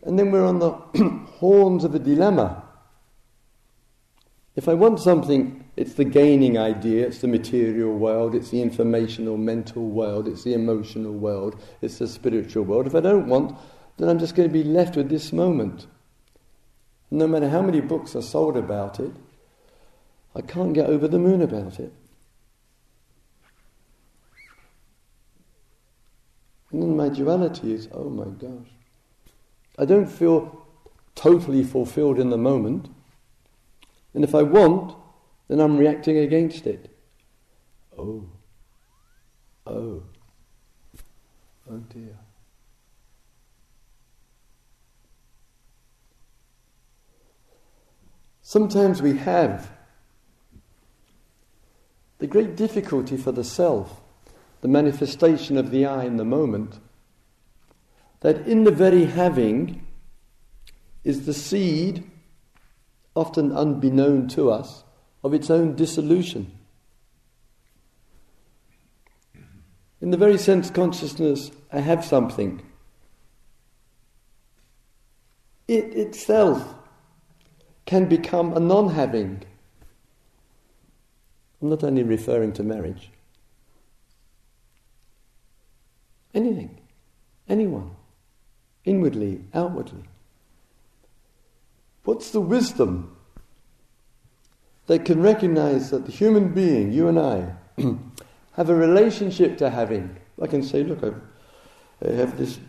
And 0.04 0.20
then 0.20 0.30
we're 0.30 0.46
on 0.46 0.60
the 0.60 0.70
horns 1.40 1.84
of 1.84 1.96
a 1.96 2.00
dilemma. 2.00 2.64
If 4.56 4.70
I 4.70 4.76
want 4.76 5.00
something, 5.00 5.65
it's 5.76 5.96
the 5.96 6.06
gaining 6.06 6.58
idea, 6.58 7.06
it's 7.06 7.20
the 7.20 7.28
material 7.28 7.94
world, 7.94 8.34
it's 8.34 8.50
the 8.50 8.62
informational 8.62 9.38
mental 9.38 9.88
world, 9.88 10.28
it's 10.28 10.44
the 10.44 10.54
emotional 10.54 11.12
world, 11.12 11.62
it's 11.82 11.98
the 11.98 12.08
spiritual 12.08 12.64
world. 12.64 12.88
If 12.88 12.96
I 12.96 13.02
don't 13.02 13.28
want, 13.28 13.58
then 13.98 14.08
I'm 14.08 14.20
just 14.20 14.36
going 14.36 14.48
to 14.48 14.54
be 14.54 14.64
left 14.64 14.96
with 14.96 15.10
this 15.10 15.34
moment. 15.34 15.88
No 17.12 17.28
matter 17.28 17.50
how 17.50 17.62
many 17.62 17.82
books 17.82 18.16
are 18.16 18.22
sold 18.22 18.56
about 18.58 19.00
it, 19.00 19.12
I 20.34 20.42
can't 20.42 20.74
get 20.74 20.90
over 20.90 21.08
the 21.08 21.20
moon 21.20 21.42
about 21.42 21.80
it. 21.80 21.94
And 26.72 26.82
then 26.82 26.98
my 26.98 27.10
duality 27.10 27.74
is, 27.74 27.88
oh 27.94 28.10
my 28.10 28.26
gosh. 28.26 28.68
I 29.78 29.86
don't 29.86 30.08
feel 30.08 30.66
totally 31.16 31.64
fulfilled 31.64 32.20
in 32.20 32.30
the 32.30 32.38
moment. 32.38 32.90
And 34.14 34.24
if 34.24 34.36
I 34.36 34.42
want, 34.42 34.96
then 35.48 35.60
I'm 35.60 35.78
reacting 35.78 36.18
against 36.18 36.66
it. 36.66 36.90
Oh, 37.98 38.26
oh, 39.68 40.04
oh 41.70 41.78
dear. 41.90 42.18
Sometimes 48.42 49.02
we 49.02 49.18
have 49.18 49.72
the 52.20 52.28
great 52.28 52.56
difficulty 52.56 53.18
for 53.18 53.32
the 53.32 53.44
self, 53.44 54.02
the 54.62 54.68
manifestation 54.68 55.58
of 55.58 55.72
the 55.72 55.86
I 55.86 56.06
in 56.06 56.18
the 56.18 56.26
moment, 56.26 56.80
that 58.22 58.48
in 58.48 58.64
the 58.64 58.72
very 58.72 59.06
having 59.06 59.86
is 61.04 61.26
the 61.26 61.34
seed, 61.34 62.10
often 63.14 63.52
unbeknown 63.52 64.28
to 64.30 64.50
us, 64.50 64.85
of 65.26 65.34
its 65.34 65.50
own 65.50 65.76
dissolution. 65.76 66.52
In 70.00 70.12
the 70.12 70.18
very 70.18 70.38
sense 70.38 70.70
consciousness, 70.70 71.50
I 71.74 71.80
have 71.80 72.06
something. 72.06 72.62
It 75.68 75.96
itself 75.96 76.76
can 77.88 78.06
become 78.06 78.56
a 78.56 78.60
non 78.60 78.90
having. 78.90 79.42
I'm 81.60 81.70
not 81.70 81.84
only 81.84 82.04
referring 82.04 82.54
to 82.54 82.64
marriage. 82.64 83.10
Anything, 86.36 86.80
anyone 87.50 87.96
inwardly, 88.84 89.44
outwardly. 89.56 90.04
What's 92.04 92.30
the 92.30 92.42
wisdom 92.42 93.15
that 94.88 95.06
can 95.06 95.22
recognize 95.22 95.90
that 95.92 96.06
the 96.06 96.12
human 96.12 96.54
being, 96.54 96.92
you 96.92 97.08
and 97.08 97.20
I, 97.20 97.54
have 98.54 98.70
a 98.70 98.76
relationship 98.76 99.58
to 99.58 99.70
having? 99.70 100.16
I 100.42 100.48
can 100.48 100.64
say, 100.64 100.84
look, 100.84 101.04
I've, 101.04 101.22
I 102.06 102.14
have 102.14 102.38
this 102.38 102.60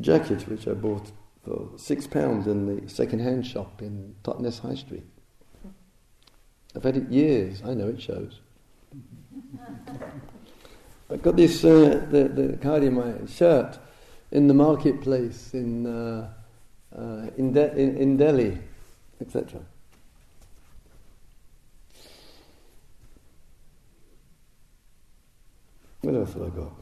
jacket 0.00 0.48
which 0.48 0.66
I 0.66 0.72
bought 0.72 1.10
for 1.44 1.70
six 1.76 2.06
pounds 2.06 2.46
in 2.46 2.66
the 2.66 2.88
second-hand 2.88 3.46
shop 3.46 3.82
in 3.82 4.14
Totnes 4.22 4.60
High 4.60 4.74
Street. 4.74 5.04
I've 6.74 6.84
had 6.84 6.96
it 6.96 7.10
years. 7.10 7.62
I 7.64 7.74
know 7.74 7.88
it 7.88 8.00
shows. 8.00 8.40
I 11.10 11.16
got 11.16 11.36
this 11.36 11.62
uh, 11.62 12.06
the 12.10 12.28
the 12.28 12.56
card 12.56 12.82
in 12.82 12.94
my 12.94 13.12
shirt 13.26 13.78
in 14.30 14.46
the 14.46 14.54
marketplace 14.54 15.52
in 15.52 15.86
uh, 15.86 16.32
uh, 16.96 17.26
in, 17.36 17.52
De- 17.52 17.76
in, 17.76 17.96
in 17.96 18.16
Delhi, 18.16 18.58
etc. 19.20 19.60
What 26.02 26.16
else 26.16 26.32
have 26.32 26.42
I 26.42 26.48
got? 26.48 26.72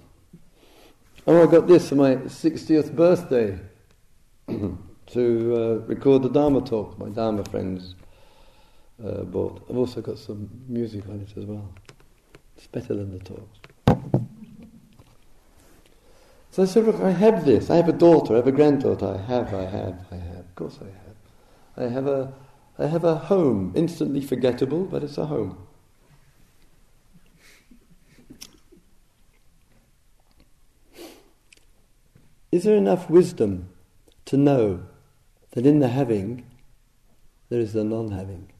Oh, 1.26 1.42
I 1.42 1.50
got 1.50 1.66
this 1.66 1.90
for 1.90 1.94
my 1.94 2.16
60th 2.16 2.96
birthday 2.96 3.58
to 4.48 5.54
uh, 5.54 5.86
record 5.86 6.22
the 6.22 6.30
Dharma 6.30 6.62
talk 6.62 6.98
my 6.98 7.10
Dharma 7.10 7.44
friends 7.44 7.96
uh, 9.04 9.22
bought. 9.24 9.62
I've 9.68 9.76
also 9.76 10.00
got 10.00 10.18
some 10.18 10.48
music 10.66 11.06
on 11.10 11.20
it 11.20 11.36
as 11.36 11.44
well. 11.44 11.70
It's 12.56 12.66
better 12.68 12.94
than 12.94 13.12
the 13.12 13.22
talks. 13.22 13.58
So 16.50 16.62
I 16.62 16.66
said, 16.66 16.86
look, 16.86 17.00
I 17.02 17.10
have 17.10 17.44
this. 17.44 17.68
I 17.68 17.76
have 17.76 17.90
a 17.90 17.92
daughter, 17.92 18.32
I 18.32 18.36
have 18.36 18.48
a 18.48 18.52
granddaughter. 18.52 19.06
I 19.06 19.18
have, 19.30 19.52
I 19.52 19.66
have, 19.66 20.06
I 20.10 20.16
have. 20.16 20.38
Of 20.38 20.54
course 20.54 20.78
I 20.80 20.86
have. 20.86 21.88
I 21.88 21.92
have 21.92 22.06
a, 22.06 22.32
I 22.78 22.86
have 22.86 23.04
a 23.04 23.16
home, 23.16 23.72
instantly 23.76 24.22
forgettable, 24.22 24.86
but 24.86 25.04
it's 25.04 25.18
a 25.18 25.26
home. 25.26 25.58
Is 32.52 32.64
there 32.64 32.76
enough 32.76 33.08
wisdom 33.08 33.70
to 34.26 34.36
know 34.36 34.82
that 35.52 35.66
in 35.66 35.78
the 35.78 35.88
having 35.88 36.44
there 37.48 37.60
is 37.60 37.72
the 37.72 37.84
non 37.84 38.10
having? 38.10 38.50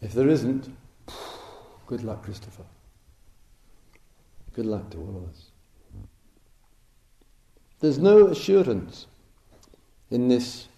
If 0.00 0.12
there 0.12 0.28
isn't, 0.28 0.68
good 1.86 2.02
luck, 2.02 2.22
Christopher. 2.22 2.64
Good 4.52 4.66
luck 4.66 4.90
to 4.90 4.98
all 4.98 5.16
of 5.16 5.28
us. 5.28 5.50
There's 7.80 7.98
no 7.98 8.28
assurance 8.28 9.06
in 10.10 10.28
this 10.28 10.68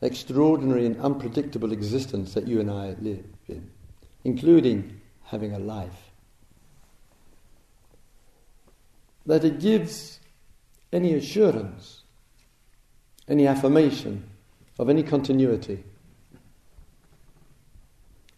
extraordinary 0.00 0.86
and 0.86 0.98
unpredictable 1.00 1.72
existence 1.72 2.34
that 2.34 2.46
you 2.46 2.60
and 2.60 2.70
I 2.70 2.96
live 3.00 3.24
in, 3.48 3.70
including 4.24 5.00
having 5.24 5.52
a 5.52 5.58
life, 5.58 6.07
that 9.28 9.44
it 9.44 9.60
gives 9.60 10.18
any 10.92 11.14
assurance, 11.14 12.02
any 13.28 13.46
affirmation 13.46 14.28
of 14.78 14.90
any 14.90 15.04
continuity 15.04 15.84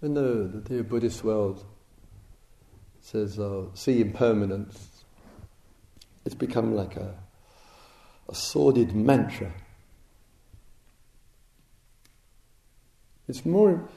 and 0.03 0.16
the, 0.16 0.62
the 0.64 0.83
Buddhist 0.83 1.22
world 1.24 1.64
says, 3.00 3.38
uh, 3.38 3.64
see 3.74 4.00
impermanence. 4.00 5.05
It's 6.24 6.35
become 6.35 6.74
like 6.74 6.96
a, 6.96 7.14
a 8.29 8.35
sordid 8.35 8.94
mantra. 8.94 9.53
It's 13.29 13.44
more 13.44 13.88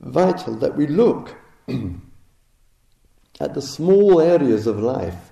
vital 0.00 0.56
that 0.56 0.76
we 0.76 0.86
look 0.86 1.36
at 3.40 3.54
the 3.54 3.62
small 3.62 4.20
areas 4.20 4.66
of 4.66 4.80
life, 4.80 5.31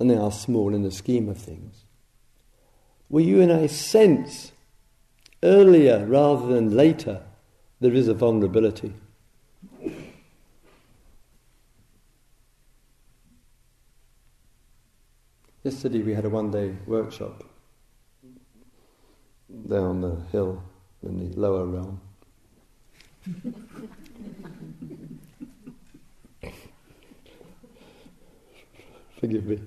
and 0.00 0.10
they 0.10 0.16
are 0.16 0.32
small 0.32 0.74
in 0.74 0.82
the 0.82 0.90
scheme 0.90 1.28
of 1.28 1.38
things, 1.38 1.84
Were 3.10 3.20
you 3.20 3.42
and 3.42 3.52
I 3.52 3.66
sense 3.66 4.52
earlier 5.42 6.06
rather 6.06 6.46
than 6.46 6.74
later 6.76 7.22
there 7.80 7.92
is 7.92 8.06
a 8.08 8.14
vulnerability. 8.14 8.94
Yesterday 15.62 16.02
we 16.02 16.14
had 16.14 16.24
a 16.24 16.30
one 16.30 16.50
day 16.50 16.74
workshop 16.86 17.44
down 19.68 20.00
the 20.00 20.16
hill 20.32 20.62
in 21.02 21.18
the 21.18 21.26
lower 21.38 21.66
realm. 21.66 22.00
Forgive 29.20 29.44
me. 29.44 29.58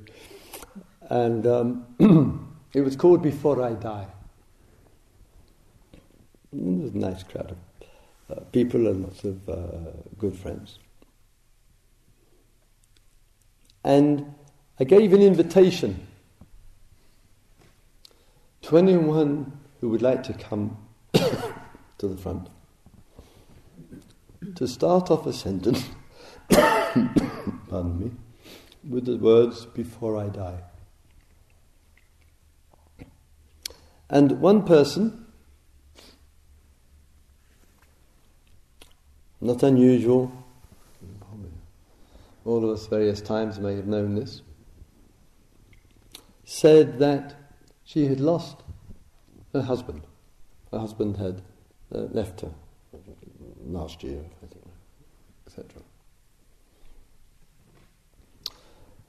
And 1.14 1.46
um, 1.46 1.86
it 2.74 2.82
was 2.82 2.96
called 2.96 3.22
Before 3.22 3.62
I 3.62 3.74
Die. 3.74 4.08
And 6.52 6.82
it 6.82 6.86
was 6.86 6.96
a 6.96 6.98
nice 6.98 7.22
crowd 7.22 7.52
of 7.52 8.36
uh, 8.36 8.42
people 8.46 8.88
and 8.88 9.04
lots 9.04 9.24
of 9.24 9.48
uh, 9.48 9.92
good 10.18 10.36
friends. 10.36 10.80
And 13.84 14.34
I 14.80 14.86
gave 14.86 15.14
an 15.14 15.22
invitation 15.22 16.08
to 18.64 18.78
anyone 18.80 19.56
who 19.82 19.90
would 19.90 20.02
like 20.02 20.24
to 20.24 20.34
come 20.34 20.76
to 21.14 22.08
the 22.08 22.18
front 22.18 22.48
to 24.56 24.68
start 24.68 25.12
off 25.12 25.28
a 25.28 25.34
sentence, 25.34 25.86
pardon 26.50 28.00
me, 28.00 28.12
with 28.90 29.06
the 29.06 29.18
words, 29.18 29.68
before 29.68 30.18
I 30.18 30.30
die. 30.30 30.60
And 34.10 34.40
one 34.40 34.64
person 34.64 35.24
Not 39.44 39.62
unusual. 39.62 40.32
All 42.46 42.64
of 42.64 42.70
us, 42.70 42.88
various 42.88 43.20
times, 43.20 43.60
may 43.60 43.76
have 43.76 43.88
known 43.88 44.16
this. 44.16 44.42
Said 46.46 46.98
that 47.00 47.36
she 47.84 48.08
had 48.08 48.22
lost 48.22 48.64
her 49.52 49.62
husband. 49.62 50.04
Her 50.72 50.80
husband 50.80 51.18
had 51.18 51.42
uh, 51.94 52.08
left 52.14 52.40
her 52.42 52.52
last 53.66 54.02
year, 54.02 54.24
I 54.42 54.46
think, 54.46 54.66
etc. 55.46 55.82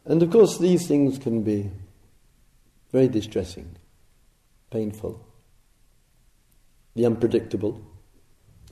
And 0.05 0.21
of 0.21 0.31
course, 0.31 0.59
these 0.59 0.89
things 0.89 1.17
can 1.17 1.45
be 1.45 1.71
very 2.91 3.09
distressing, 3.09 3.77
painful, 4.75 5.25
the 6.97 7.07
unpredictable, 7.07 7.81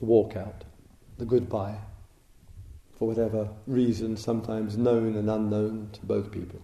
the 0.01 0.07
walkout 0.07 0.63
the 1.23 1.25
goodbye, 1.25 1.79
for 2.99 3.07
whatever 3.07 3.49
reason, 3.69 4.17
sometimes 4.17 4.77
known 4.77 5.15
and 5.17 5.31
unknown 5.31 5.89
to 5.93 6.05
both 6.05 6.33
people. 6.33 6.61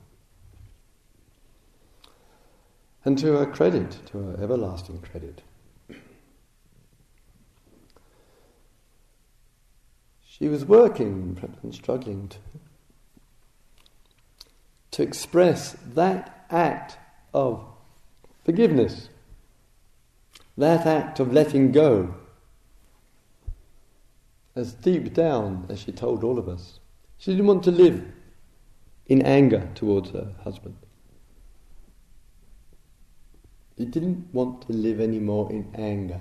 And 3.05 3.17
to 3.19 3.35
her 3.35 3.47
credit, 3.47 4.01
to 4.07 4.19
her 4.19 4.43
everlasting 4.43 5.01
credit, 5.01 5.43
she 10.27 10.49
was 10.49 10.65
working 10.65 11.39
and 11.63 11.73
struggling 11.73 12.29
to, 12.29 12.39
to 14.91 15.03
express 15.05 15.77
that 15.95 16.47
act 16.51 16.99
of 17.33 17.65
forgiveness, 18.45 19.09
that 20.59 20.87
act 20.87 21.21
of 21.21 21.33
letting 21.33 21.73
go 21.73 22.15
as 24.57 24.75
deep 24.75 25.15
down 25.15 25.65
as 25.69 25.81
she 25.81 25.93
told 25.93 26.25
all 26.25 26.39
of 26.39 26.49
us. 26.49 26.81
She 27.17 27.31
didn't 27.31 27.47
want 27.47 27.63
to 27.65 27.71
live 27.71 28.05
in 29.07 29.23
anger 29.23 29.71
towards 29.75 30.11
her 30.11 30.35
husband. 30.43 30.77
She 33.79 33.85
didn't 33.85 34.29
want 34.33 34.63
to 34.63 34.73
live 34.73 35.01
anymore 35.01 35.51
in 35.53 35.73
anger 35.77 36.21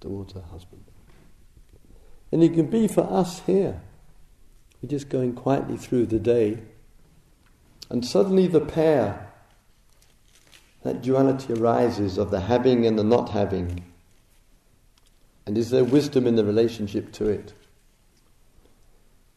towards 0.00 0.32
her 0.32 0.42
husband. 0.50 0.82
And 2.32 2.42
it 2.42 2.54
can 2.54 2.66
be 2.66 2.88
for 2.88 3.10
us 3.10 3.40
here. 3.46 3.80
We're 4.82 4.88
just 4.88 5.08
going 5.08 5.34
quietly 5.34 5.76
through 5.76 6.06
the 6.06 6.18
day, 6.18 6.58
and 7.88 8.04
suddenly 8.04 8.48
the 8.48 8.60
pair, 8.60 9.27
that 10.82 11.02
duality 11.02 11.52
arises 11.52 12.18
of 12.18 12.30
the 12.30 12.40
having 12.40 12.86
and 12.86 12.98
the 12.98 13.04
not 13.04 13.30
having. 13.30 13.84
And 15.46 15.56
is 15.58 15.70
there 15.70 15.84
wisdom 15.84 16.26
in 16.26 16.36
the 16.36 16.44
relationship 16.44 17.12
to 17.12 17.28
it? 17.28 17.54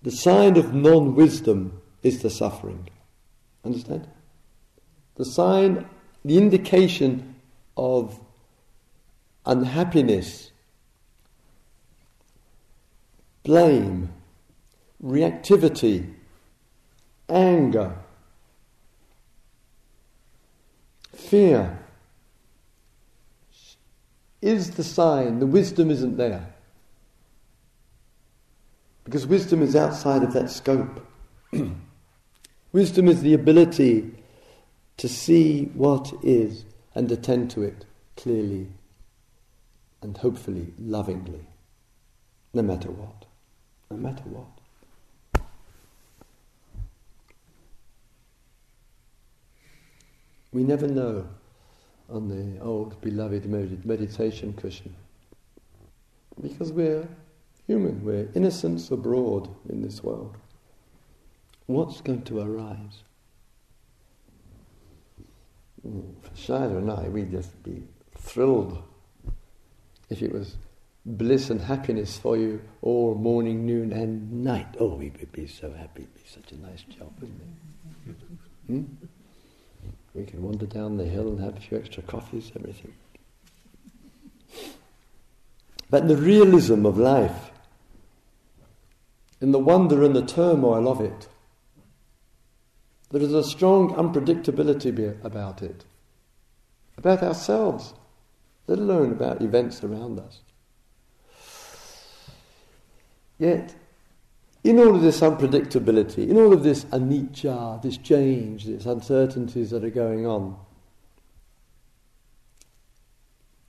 The 0.04 0.12
sign 0.12 0.58
of 0.58 0.73
non 0.73 1.15
wisdom 1.15 1.82
is 2.04 2.21
the 2.21 2.30
suffering. 2.30 2.89
Understand? 3.63 4.08
The 5.15 5.25
sign 5.25 5.86
the 6.23 6.38
indication 6.38 7.36
of 7.75 8.19
unhappiness, 9.45 10.51
blame, 13.43 14.13
reactivity, 15.04 16.13
anger, 17.27 17.95
fear 21.31 21.79
is 24.41 24.71
the 24.71 24.83
sign 24.83 25.39
the 25.39 25.45
wisdom 25.47 25.89
isn't 25.89 26.17
there. 26.17 26.45
Because 29.05 29.25
wisdom 29.25 29.61
is 29.61 29.73
outside 29.73 30.23
of 30.23 30.33
that 30.33 30.49
scope. 30.49 31.07
wisdom 32.73 33.07
is 33.07 33.21
the 33.21 33.33
ability 33.33 34.11
to 34.97 35.07
see 35.07 35.71
what 35.73 36.11
is 36.21 36.65
and 36.95 37.09
attend 37.09 37.49
to 37.51 37.61
it 37.61 37.85
clearly 38.17 38.67
and 40.01 40.17
hopefully 40.17 40.73
lovingly, 40.77 41.47
no 42.53 42.61
matter 42.61 42.91
what. 42.91 43.25
No 43.89 43.95
matter 43.95 44.23
what. 44.23 44.61
We 50.53 50.63
never 50.63 50.87
know 50.87 51.27
on 52.09 52.27
the 52.27 52.61
old 52.61 52.99
beloved 53.01 53.45
meditation 53.85 54.53
cushion 54.53 54.93
because 56.41 56.71
we're 56.71 57.07
human, 57.67 58.03
we're 58.03 58.27
innocents 58.35 58.91
abroad 58.91 59.49
in 59.69 59.81
this 59.81 60.03
world. 60.03 60.35
What's 61.67 62.01
going 62.01 62.23
to 62.23 62.39
arise? 62.39 63.03
Hmm, 65.81 66.01
for 66.21 66.29
Shaila 66.31 66.77
and 66.77 66.91
I, 66.91 67.07
we'd 67.07 67.31
just 67.31 67.63
be 67.63 67.83
thrilled 68.17 68.83
if 70.09 70.21
it 70.21 70.33
was 70.33 70.57
bliss 71.05 71.49
and 71.49 71.61
happiness 71.61 72.17
for 72.17 72.37
you 72.37 72.61
all 72.81 73.15
morning, 73.15 73.65
noon, 73.65 73.93
and 73.93 74.43
night. 74.43 74.67
Oh, 74.79 74.95
we 74.95 75.11
would 75.11 75.31
be 75.31 75.47
so 75.47 75.71
happy. 75.71 76.03
It'd 76.03 76.13
be 76.13 76.21
such 76.27 76.51
a 76.51 76.57
nice 76.57 76.83
job, 76.83 77.13
wouldn't 77.19 77.41
it? 77.41 78.15
Hmm? 78.67 78.83
We 80.13 80.26
can 80.26 80.43
wander 80.43 80.65
down 80.65 80.97
the 80.97 81.06
hill 81.06 81.30
and 81.30 81.39
have 81.39 81.58
a 81.58 81.62
few 81.62 81.78
extra 81.78 82.04
coffees, 82.04 82.52
everything. 82.56 82.93
But 85.89 86.08
the 86.08 86.17
realism 86.17 86.86
of 86.86 86.97
life, 86.97 87.52
in 89.39 89.52
the 89.52 89.60
wonder 89.60 90.04
and 90.04 90.15
the 90.15 90.26
turmoil 90.26 90.88
of 90.88 91.02
it, 91.02 91.28
there 93.10 93.21
is 93.21 93.34
a 93.34 93.43
strong 93.43 93.93
unpredictability 93.95 95.24
about 95.24 95.62
it, 95.62 95.84
about 96.97 97.24
ourselves, 97.24 97.93
let 98.67 98.80
alone 98.80 99.12
about 99.12 99.41
events 99.41 99.84
around 99.84 100.19
us. 100.19 100.39
Yet, 103.38 103.76
in 104.63 104.78
all 104.78 104.95
of 104.95 105.02
this 105.02 105.21
unpredictability, 105.21 106.30
in 106.30 106.38
all 106.38 106.54
of 106.54 106.63
this 106.63 106.86
anicca, 106.86 107.82
this 107.82 107.97
change, 107.97 108.65
these 108.65 108.86
uncertainties 108.86 109.71
that 109.71 109.84
are 109.84 109.89
going 109.89 110.28
on, 110.28 110.56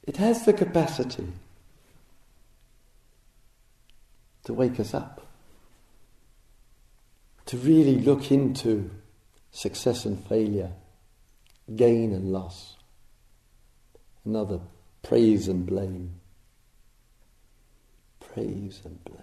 it 0.02 0.16
has 0.18 0.44
the 0.44 0.52
capacity 0.52 1.26
to 4.44 4.52
wake 4.52 4.78
us 4.80 4.92
up, 4.92 5.26
to 7.46 7.56
really 7.56 7.98
look 7.98 8.30
into 8.30 8.90
success 9.50 10.04
and 10.04 10.26
failure, 10.26 10.72
gain 11.74 12.12
and 12.12 12.32
loss, 12.32 12.76
another 14.24 14.60
praise 15.02 15.48
and 15.48 15.64
blame, 15.64 16.20
praise 18.20 18.82
and 18.84 19.02
blame. 19.04 19.21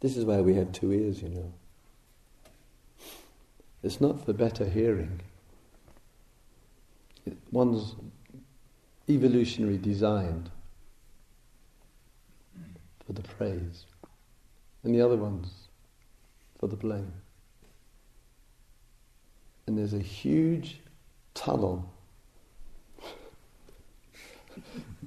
This 0.00 0.16
is 0.16 0.24
why 0.24 0.40
we 0.40 0.54
have 0.54 0.72
two 0.72 0.92
ears, 0.92 1.22
you 1.22 1.28
know. 1.28 1.52
It's 3.82 4.00
not 4.00 4.24
for 4.24 4.32
better 4.32 4.64
hearing. 4.64 5.20
It, 7.26 7.36
one's 7.50 7.94
evolutionary 9.08 9.78
designed 9.78 10.50
for 13.06 13.12
the 13.12 13.22
praise, 13.22 13.84
and 14.84 14.94
the 14.94 15.02
other 15.02 15.16
one's 15.16 15.50
for 16.58 16.66
the 16.66 16.76
blame. 16.76 17.12
And 19.66 19.76
there's 19.78 19.94
a 19.94 19.98
huge 19.98 20.80
tunnel 21.34 21.90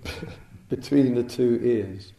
between 0.70 1.16
the 1.16 1.24
two 1.24 1.60
ears. 1.64 2.14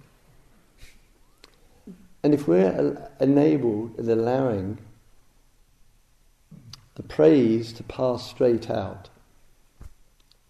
And 2.24 2.32
if 2.32 2.48
we're 2.48 3.10
enabled 3.20 3.98
and 3.98 4.08
allowing 4.08 4.78
the 6.94 7.02
praise 7.02 7.70
to 7.74 7.82
pass 7.82 8.30
straight 8.30 8.70
out, 8.70 9.10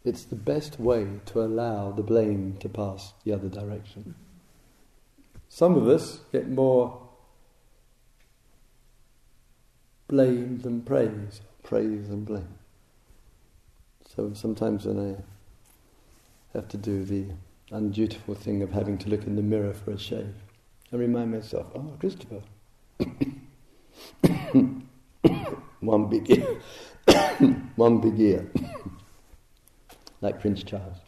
it's 0.04 0.22
the 0.22 0.36
best 0.36 0.78
way 0.78 1.08
to 1.26 1.42
allow 1.42 1.90
the 1.90 2.04
blame 2.04 2.58
to 2.60 2.68
pass 2.68 3.12
the 3.24 3.32
other 3.32 3.48
direction. 3.48 4.14
Some 5.48 5.74
of 5.74 5.88
us 5.88 6.20
get 6.30 6.48
more 6.48 7.00
blame 10.06 10.60
than 10.60 10.82
praise, 10.82 11.40
praise 11.64 12.08
and 12.08 12.24
blame. 12.24 12.54
So 14.14 14.32
sometimes 14.32 14.86
when 14.86 15.16
I 15.16 16.56
have 16.56 16.68
to 16.68 16.76
do 16.76 17.04
the 17.04 17.24
undutiful 17.72 18.36
thing 18.36 18.62
of 18.62 18.70
having 18.70 18.96
to 18.98 19.08
look 19.08 19.26
in 19.26 19.34
the 19.34 19.42
mirror 19.42 19.74
for 19.74 19.90
a 19.90 19.98
shave, 19.98 20.36
I 20.92 20.96
remind 20.96 21.32
myself, 21.32 21.66
oh, 21.74 21.96
Christopher. 21.98 22.42
one 25.80 26.08
big 26.08 26.30
ear. 26.30 26.60
one 27.76 28.00
big 28.00 28.20
ear. 28.20 28.50
like 30.20 30.40
Prince 30.40 30.62
Charles. 30.62 30.98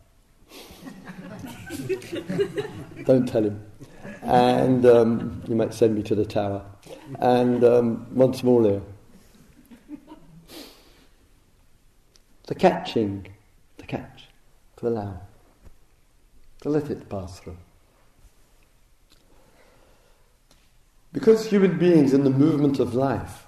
Don't 3.04 3.28
tell 3.28 3.44
him. 3.44 3.62
And 4.22 4.84
um, 4.86 5.42
you 5.46 5.54
might 5.54 5.72
send 5.72 5.94
me 5.94 6.02
to 6.04 6.14
the 6.14 6.24
tower. 6.24 6.64
And 7.20 7.62
um, 7.62 8.06
one 8.14 8.34
small 8.34 8.66
ear. 8.66 8.82
The 12.46 12.54
catching, 12.54 13.26
the 13.76 13.84
catch, 13.84 14.28
to 14.76 14.88
allow, 14.88 15.20
to 16.62 16.68
let 16.68 16.90
it 16.90 17.08
pass 17.08 17.40
through. 17.40 17.56
Because 21.16 21.46
human 21.46 21.78
beings 21.78 22.12
in 22.12 22.24
the 22.24 22.30
movement 22.30 22.78
of 22.78 22.92
life 22.92 23.46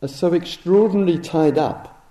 are 0.00 0.08
so 0.08 0.32
extraordinarily 0.32 1.18
tied 1.18 1.58
up 1.58 2.02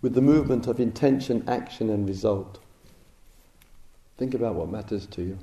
with 0.00 0.14
the 0.14 0.20
movement 0.20 0.68
of 0.68 0.78
intention, 0.78 1.42
action, 1.48 1.90
and 1.90 2.08
result. 2.08 2.60
Think 4.16 4.32
about 4.32 4.54
what 4.54 4.70
matters 4.70 5.06
to 5.06 5.22
you. 5.22 5.38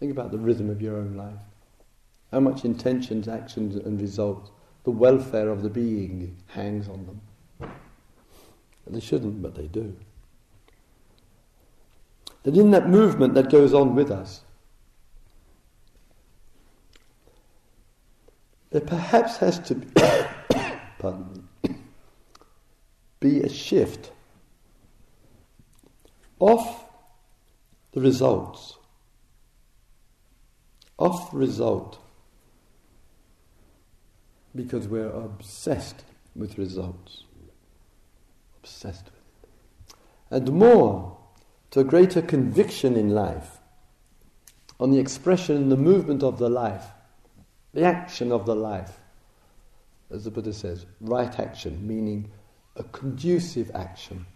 Think 0.00 0.10
about 0.10 0.32
the 0.32 0.38
rhythm 0.38 0.70
of 0.70 0.82
your 0.82 0.96
own 0.96 1.14
life. 1.14 1.38
How 2.32 2.40
much 2.40 2.64
intentions, 2.64 3.28
actions, 3.28 3.76
and 3.76 4.00
results, 4.00 4.50
the 4.82 4.90
welfare 4.90 5.50
of 5.50 5.62
the 5.62 5.70
being 5.70 6.36
hangs 6.48 6.88
on 6.88 7.06
them. 7.06 7.70
They 8.88 8.98
shouldn't, 8.98 9.40
but 9.40 9.54
they 9.54 9.68
do. 9.68 9.94
That 12.42 12.56
in 12.56 12.72
that 12.72 12.88
movement 12.88 13.34
that 13.34 13.52
goes 13.52 13.72
on 13.72 13.94
with 13.94 14.10
us, 14.10 14.40
there 18.78 18.86
perhaps 18.86 19.38
has 19.38 19.58
to 19.58 19.74
be, 19.74 19.86
pardon 20.98 21.48
me, 21.64 21.74
be 23.18 23.40
a 23.40 23.48
shift 23.48 24.12
off 26.38 26.84
the 27.92 28.00
results, 28.00 28.76
off 30.96 31.32
the 31.32 31.38
result, 31.38 31.98
because 34.54 34.86
we're 34.86 35.10
obsessed 35.10 36.04
with 36.36 36.56
results, 36.56 37.24
obsessed 38.62 39.06
with 39.06 39.14
it, 39.88 39.94
and 40.30 40.52
more 40.52 41.18
to 41.72 41.80
a 41.80 41.84
greater 41.84 42.22
conviction 42.22 42.96
in 42.96 43.10
life 43.10 43.58
on 44.78 44.92
the 44.92 45.00
expression 45.00 45.56
and 45.56 45.72
the 45.72 45.76
movement 45.76 46.22
of 46.22 46.38
the 46.38 46.48
life 46.48 46.84
the 47.74 47.84
action 47.84 48.32
of 48.32 48.46
the 48.46 48.54
life. 48.54 49.00
As 50.10 50.24
the 50.24 50.30
Buddha 50.30 50.52
says, 50.52 50.86
right 51.00 51.38
action, 51.38 51.86
meaning 51.86 52.30
a 52.76 52.84
conducive 52.84 53.70
action, 53.74 54.26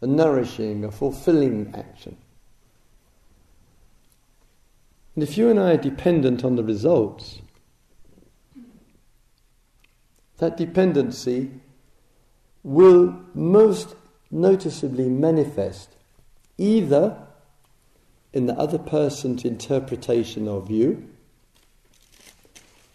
a 0.00 0.06
nourishing, 0.06 0.84
a 0.84 0.90
fulfilling 0.90 1.72
action. 1.76 2.16
And 5.14 5.22
if 5.22 5.36
you 5.36 5.50
and 5.50 5.60
I 5.60 5.72
are 5.72 5.76
dependent 5.76 6.44
on 6.44 6.56
the 6.56 6.64
results, 6.64 7.40
that 10.38 10.56
dependency 10.56 11.50
will 12.62 13.14
most 13.34 13.94
noticeably 14.30 15.08
manifest 15.08 15.90
either 16.56 17.16
in 18.32 18.46
the 18.46 18.54
other 18.54 18.78
person's 18.78 19.44
interpretation 19.44 20.48
of 20.48 20.70
you 20.70 21.09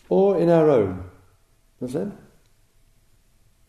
or 0.09 0.39
in 0.39 0.49
our 0.49 0.69
own. 0.69 1.09
Understand? 1.81 2.17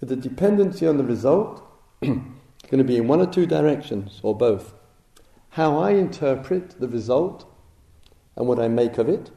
With 0.01 0.09
the 0.09 0.17
dependency 0.17 0.87
on 0.87 0.97
the 0.97 1.05
result, 1.05 1.63
it's 2.03 2.71
going 2.71 2.79
to 2.79 2.85
be 2.85 2.97
in 2.97 3.09
one 3.09 3.21
or 3.21 3.27
two 3.27 3.47
directions, 3.47 4.21
or 4.23 4.37
both. 4.37 4.75
How 5.51 5.79
I 5.79 5.93
interpret 5.93 6.81
the 6.81 6.89
result 6.89 7.51
and 8.37 8.47
what 8.47 8.59
I 8.59 8.69
make 8.69 8.99
of 8.99 9.09
it. 9.09 9.31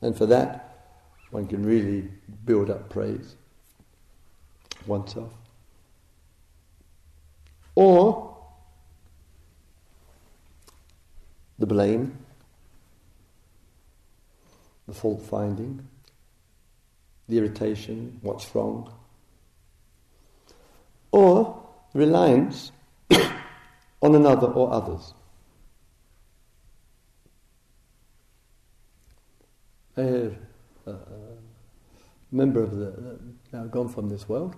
And 0.00 0.16
for 0.16 0.26
that, 0.26 0.64
one 1.30 1.46
can 1.46 1.64
really 1.64 2.08
build 2.44 2.70
up 2.70 2.90
praise 2.90 3.36
oneself. 4.86 5.32
Or 7.74 8.36
the 11.58 11.66
blame, 11.66 12.18
the 14.86 14.94
fault 14.94 15.22
finding, 15.22 15.86
the 17.28 17.38
irritation, 17.38 18.18
what's 18.22 18.54
wrong, 18.54 18.92
or 21.10 21.62
reliance 21.94 22.72
on 24.02 24.14
another 24.14 24.48
or 24.48 24.72
others. 24.72 25.14
I 29.96 30.30
a 30.86 30.96
member 32.32 32.62
of 32.62 32.76
the, 32.76 33.18
now 33.52 33.64
gone 33.64 33.88
from 33.88 34.08
this 34.08 34.28
world, 34.28 34.56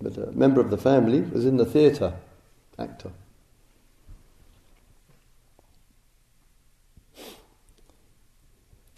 but 0.00 0.16
a 0.16 0.32
member 0.32 0.60
of 0.60 0.70
the 0.70 0.76
family 0.76 1.20
was 1.20 1.46
in 1.46 1.56
the 1.56 1.64
theatre, 1.64 2.14
actor. 2.78 3.12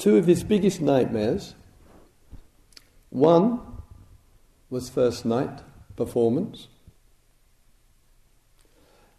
Two 0.03 0.17
of 0.17 0.27
his 0.27 0.43
biggest 0.43 0.81
nightmares 0.81 1.55
one 3.11 3.61
was 4.69 4.91
first 4.91 5.25
night 5.25 5.61
performance. 5.95 6.67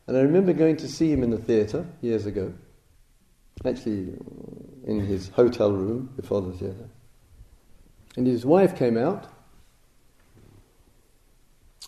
And 0.05 0.17
I 0.17 0.19
remember 0.19 0.51
going 0.51 0.75
to 0.75 0.89
see 0.89 1.09
him 1.09 1.23
in 1.23 1.29
the 1.29 1.37
theatre 1.37 1.85
years 2.01 2.25
ago, 2.25 2.53
actually 3.63 4.09
in 4.83 4.99
his 4.99 5.29
hotel 5.29 5.71
room 5.71 6.09
before 6.17 6.41
the 6.41 6.51
theatre. 6.51 6.89
And 8.17 8.27
his 8.27 8.45
wife 8.45 8.75
came 8.77 8.97
out 8.97 9.31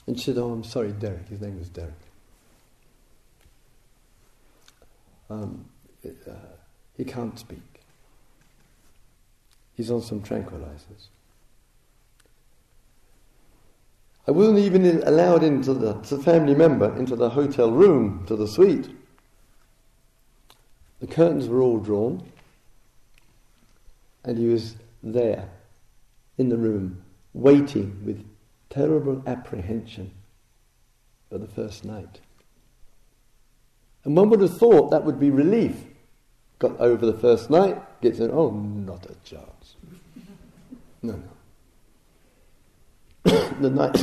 and 0.07 0.17
she 0.17 0.23
said, 0.23 0.37
Oh, 0.37 0.53
I'm 0.53 0.63
sorry, 0.63 0.93
Derek. 0.93 1.27
His 1.27 1.41
name 1.41 1.59
was 1.59 1.67
Derek. 1.67 1.91
Um, 5.29 5.65
uh, 6.05 6.31
he 6.95 7.03
can't 7.03 7.37
speak. 7.37 7.74
He's 9.75 9.91
on 9.91 10.01
some 10.01 10.21
tranquilizers. 10.21 11.09
I 14.27 14.31
wasn't 14.31 14.59
even 14.59 15.03
allowed 15.03 15.43
into 15.43 15.73
the, 15.73 15.93
the 15.93 16.17
family 16.17 16.55
member 16.55 16.95
into 16.97 17.15
the 17.15 17.29
hotel 17.29 17.71
room, 17.71 18.25
to 18.27 18.35
the 18.35 18.47
suite. 18.47 18.89
The 20.99 21.07
curtains 21.07 21.47
were 21.47 21.61
all 21.61 21.77
drawn, 21.77 22.23
and 24.23 24.37
he 24.37 24.47
was 24.47 24.75
there 25.03 25.49
in 26.37 26.49
the 26.49 26.57
room, 26.57 27.03
waiting 27.33 28.01
with 28.03 28.25
terrible 28.69 29.21
apprehension 29.27 30.11
for 31.29 31.37
the 31.37 31.47
first 31.47 31.85
night. 31.85 32.21
And 34.03 34.15
one 34.15 34.29
would 34.29 34.41
have 34.41 34.57
thought 34.57 34.89
that 34.91 35.03
would 35.03 35.19
be 35.19 35.29
relief. 35.29 35.83
Got 36.59 36.79
over 36.79 37.05
the 37.05 37.17
first 37.17 37.49
night, 37.49 37.77
gets 38.01 38.19
in, 38.19 38.31
oh, 38.31 38.49
not 38.51 39.05
a 39.05 39.15
chance. 39.23 39.75
No, 41.01 41.21
no. 43.25 43.49
the 43.59 43.69
night, 43.69 43.95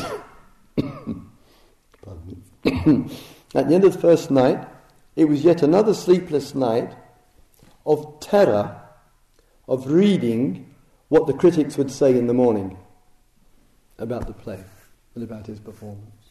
at 3.55 3.69
the 3.69 3.75
end 3.75 3.85
of 3.85 3.93
the 3.93 3.99
first 3.99 4.31
night, 4.31 4.69
it 5.17 5.27
was 5.27 5.45
yet 5.45 5.63
another 5.63 5.95
sleepless 5.95 6.55
night 6.55 6.93
of 7.85 8.21
terror 8.21 8.81
of 9.69 9.87
reading 9.91 10.75
what 11.09 11.27
the 11.27 11.33
critics 11.33 11.77
would 11.77 11.91
say 11.91 12.17
in 12.17 12.27
the 12.27 12.35
morning 12.35 12.77
about 13.99 14.27
the 14.27 14.33
play 14.33 14.63
and 15.15 15.25
about 15.25 15.47
his 15.47 15.61
performance. 15.61 16.22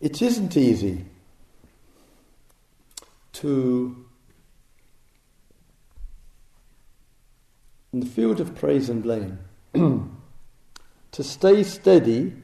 It 0.00 0.22
isn't 0.22 0.56
easy 0.56 1.04
to 3.34 4.08
in 7.92 8.00
the 8.00 8.06
field 8.06 8.40
of 8.40 8.54
praise 8.54 8.88
and 8.88 9.02
blame, 9.02 9.38
to 9.74 11.24
stay 11.24 11.62
steady 11.62 12.34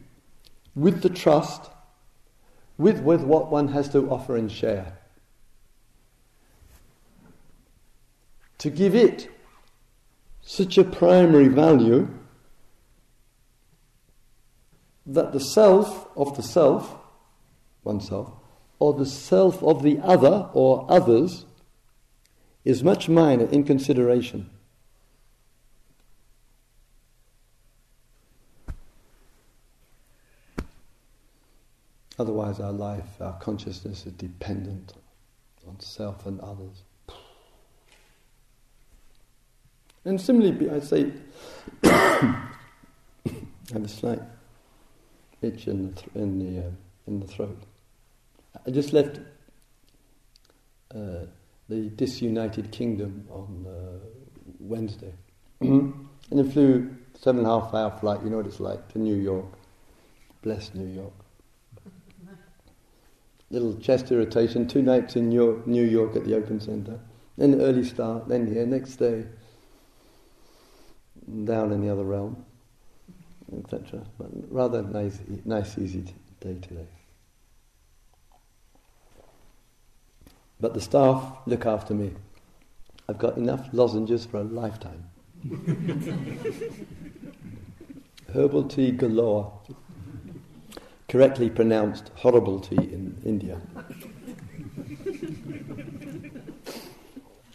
with 0.75 1.03
the 1.03 1.09
trust, 1.09 1.71
with, 2.79 3.01
with 3.01 3.23
what 3.23 3.51
one 3.51 3.69
has 3.69 3.89
to 3.91 4.11
offer 4.11 4.37
and 4.37 4.51
share. 4.51 4.99
To 8.59 8.71
give 8.71 8.95
it 8.95 9.31
such 10.41 10.79
a 10.79 10.85
primary 10.85 11.49
value 11.49 12.09
that 15.07 15.33
the 15.33 15.41
self 15.41 16.09
of 16.17 16.37
the 16.37 16.43
self, 16.43 16.97
oneself, 17.85 18.33
or 18.79 18.93
the 18.95 19.07
self 19.07 19.63
of 19.63 19.83
the 19.83 19.99
other 20.01 20.51
or 20.53 20.87
others 20.89 21.45
is 22.65 22.83
much 22.83 23.09
minor 23.09 23.47
in 23.47 23.65
consideration. 23.65 24.51
Otherwise, 32.19 32.61
our 32.61 32.73
life, 32.73 33.21
our 33.21 33.33
consciousness 33.41 34.07
is 34.07 34.13
dependent 34.13 34.95
on 35.67 35.79
self 35.81 36.27
and 36.27 36.41
others. 36.41 36.85
And 40.05 40.21
similarly, 40.21 40.71
I 40.71 40.81
say, 40.81 41.13
I 41.83 42.51
have 43.73 43.85
a 43.85 43.89
slight 43.89 44.21
itch 45.43 45.67
in 45.67 45.89
the, 45.89 46.01
th- 46.01 46.09
in 46.15 46.39
the, 46.39 46.67
uh, 46.67 46.71
in 47.07 47.21
the 47.21 47.27
throat. 47.27 47.63
I 48.67 48.71
just 48.71 48.93
left 48.93 49.21
uh, 50.95 51.27
the 51.69 51.91
disunited 51.97 52.71
kingdom 52.71 53.27
on 53.31 53.67
uh, 53.69 53.99
Wednesday. 54.61 55.13
and 55.61 56.09
then 56.31 56.51
flew 56.51 56.95
seven 57.19 57.41
and 57.41 57.47
a 57.47 57.61
half 57.61 57.75
hour 57.75 57.91
flight, 57.99 58.23
you 58.23 58.31
know 58.31 58.39
what 58.39 58.47
it's 58.47 58.61
like, 58.61 58.89
to 58.93 58.99
New 58.99 59.17
York. 59.17 59.47
Bless 60.43 60.75
New 60.75 60.87
York 60.87 61.13
little 63.55 63.75
chest 63.77 64.11
irritation, 64.11 64.67
two 64.67 64.83
nights 64.83 65.17
in 65.17 65.29
New 65.29 65.85
York 65.85 66.17
at 66.17 66.25
the 66.25 66.35
Open 66.37 66.61
Center, 66.61 66.99
then 67.39 67.61
early 67.61 67.85
start, 67.85 68.29
then 68.29 68.47
here, 68.47 68.67
next 68.67 68.97
day, 68.97 69.25
down 71.45 71.73
in 71.73 71.81
the 71.81 71.91
other 71.91 72.05
realm, 72.05 72.45
etc. 73.57 74.05
But 74.19 74.29
rather 74.51 74.83
nice, 74.83 75.21
nice, 75.45 75.79
easy 75.79 76.05
day 76.41 76.59
today. 76.61 76.87
But 80.65 80.73
the 80.73 80.81
staff 80.81 81.37
look 81.45 81.67
after 81.67 81.93
me. 81.93 82.13
I've 83.07 83.19
got 83.19 83.37
enough 83.37 83.69
lozenges 83.75 84.25
for 84.25 84.39
a 84.39 84.45
lifetime. 84.45 85.11
Herbal 88.33 88.69
tea 88.69 88.93
galore 88.93 89.61
correctly 91.07 91.51
pronounced 91.51 92.13
horrible 92.15 92.61
tea 92.61 92.77
in 92.77 93.21
India. 93.27 93.61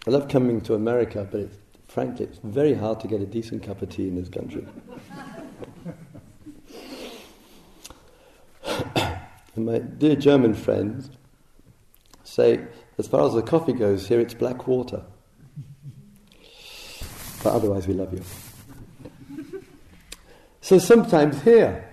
I 0.06 0.12
love 0.12 0.28
coming 0.28 0.62
to 0.62 0.76
America, 0.76 1.28
but 1.32 1.40
it's, 1.40 1.58
frankly, 1.88 2.26
it's 2.26 2.38
very 2.44 2.76
hard 2.76 3.00
to 3.00 3.08
get 3.08 3.22
a 3.22 3.26
decent 3.26 3.64
cup 3.64 3.82
of 3.82 3.90
tea 3.90 4.08
in 4.08 4.18
this 4.18 4.30
country. 4.30 4.68
and 9.56 9.66
my 9.66 9.80
dear 9.80 10.16
German 10.16 10.54
friends 10.54 11.10
say, 12.24 12.68
as 13.00 13.08
far 13.08 13.26
as 13.26 13.34
the 13.34 13.42
coffee 13.42 13.74
goes, 13.74 14.08
here 14.08 14.20
it's 14.20 14.34
black 14.34 14.68
water. 14.68 15.02
But 17.44 17.54
otherwise, 17.54 17.88
we 17.88 17.94
love 17.94 18.14
you. 18.14 18.22
So 20.62 20.78
sometimes 20.78 21.42
here, 21.42 21.90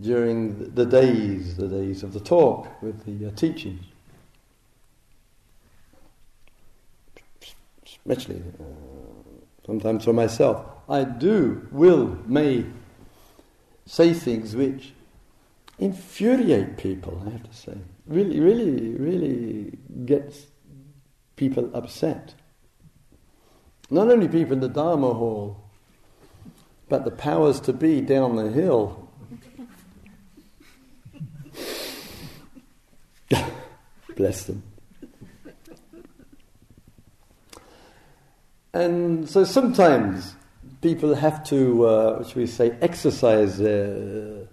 during 0.00 0.74
the 0.74 0.84
days, 0.84 1.56
the 1.56 1.66
days 1.66 2.02
of 2.02 2.12
the 2.12 2.20
talk 2.20 2.82
with 2.82 3.04
the 3.04 3.28
uh, 3.28 3.30
teaching. 3.34 3.80
especially 8.10 8.42
uh, 8.58 8.64
sometimes 9.66 10.04
for 10.04 10.14
myself, 10.14 10.64
I 10.88 11.04
do, 11.04 11.68
will, 11.70 12.18
may 12.26 12.64
say 13.84 14.14
things 14.14 14.56
which 14.56 14.92
infuriate 15.78 16.76
people, 16.76 17.22
I 17.26 17.30
have 17.30 17.42
to 17.44 17.54
say. 17.54 17.78
Really, 18.06 18.40
really, 18.40 18.94
really 18.94 19.78
gets 20.04 20.46
people 21.36 21.70
upset. 21.74 22.34
Not 23.90 24.10
only 24.10 24.28
people 24.28 24.54
in 24.54 24.60
the 24.60 24.68
Dharma 24.68 25.14
hall, 25.14 25.64
but 26.88 27.04
the 27.04 27.10
powers 27.10 27.60
to 27.60 27.72
be 27.72 28.00
down 28.00 28.36
the 28.36 28.50
hill. 28.50 29.08
Bless 34.16 34.44
them. 34.44 34.62
And 38.72 39.28
so 39.28 39.44
sometimes 39.44 40.34
people 40.82 41.14
have 41.14 41.44
to, 41.44 41.86
uh, 41.86 42.24
should 42.24 42.36
we 42.36 42.46
say, 42.46 42.76
exercise 42.80 43.58
their 43.58 44.46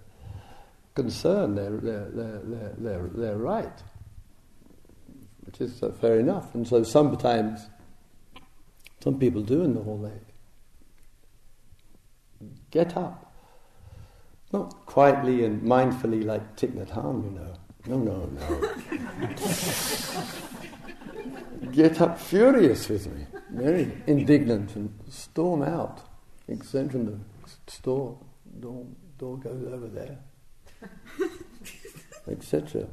concern, 0.96 1.54
their, 1.54 1.70
their, 1.70 2.10
their, 2.10 2.40
their, 2.76 3.08
their, 3.14 3.36
right, 3.36 3.82
which 5.44 5.60
is 5.60 5.80
uh, 5.82 5.92
fair 6.00 6.18
enough. 6.18 6.52
And 6.54 6.66
so 6.66 6.82
sometimes, 6.82 7.68
some 9.04 9.18
people 9.20 9.42
do 9.42 9.62
in 9.62 9.74
the 9.74 9.82
hall, 9.82 9.98
they 9.98 10.18
get 12.72 12.96
up. 12.96 13.22
Not 14.52 14.86
quietly 14.86 15.44
and 15.44 15.62
mindfully 15.62 16.24
like 16.24 16.56
Thich 16.56 16.72
Nhat 16.72 16.88
Hanh, 16.90 17.24
you 17.24 17.30
know. 17.38 17.54
No, 17.88 17.98
no, 17.98 18.26
no. 18.26 18.50
get 21.72 22.00
up 22.00 22.18
furious 22.18 22.88
with 22.88 23.06
me 23.06 23.26
very 23.56 23.90
indignant 24.06 24.76
and 24.76 24.92
storm 25.08 25.62
out. 25.62 26.02
Exit 26.48 26.92
from 26.92 27.06
the 27.06 27.18
store, 27.66 28.18
door, 28.60 28.86
door 29.18 29.38
goes 29.38 29.64
over 29.72 29.88
there, 29.88 30.18
etc. 32.30 32.86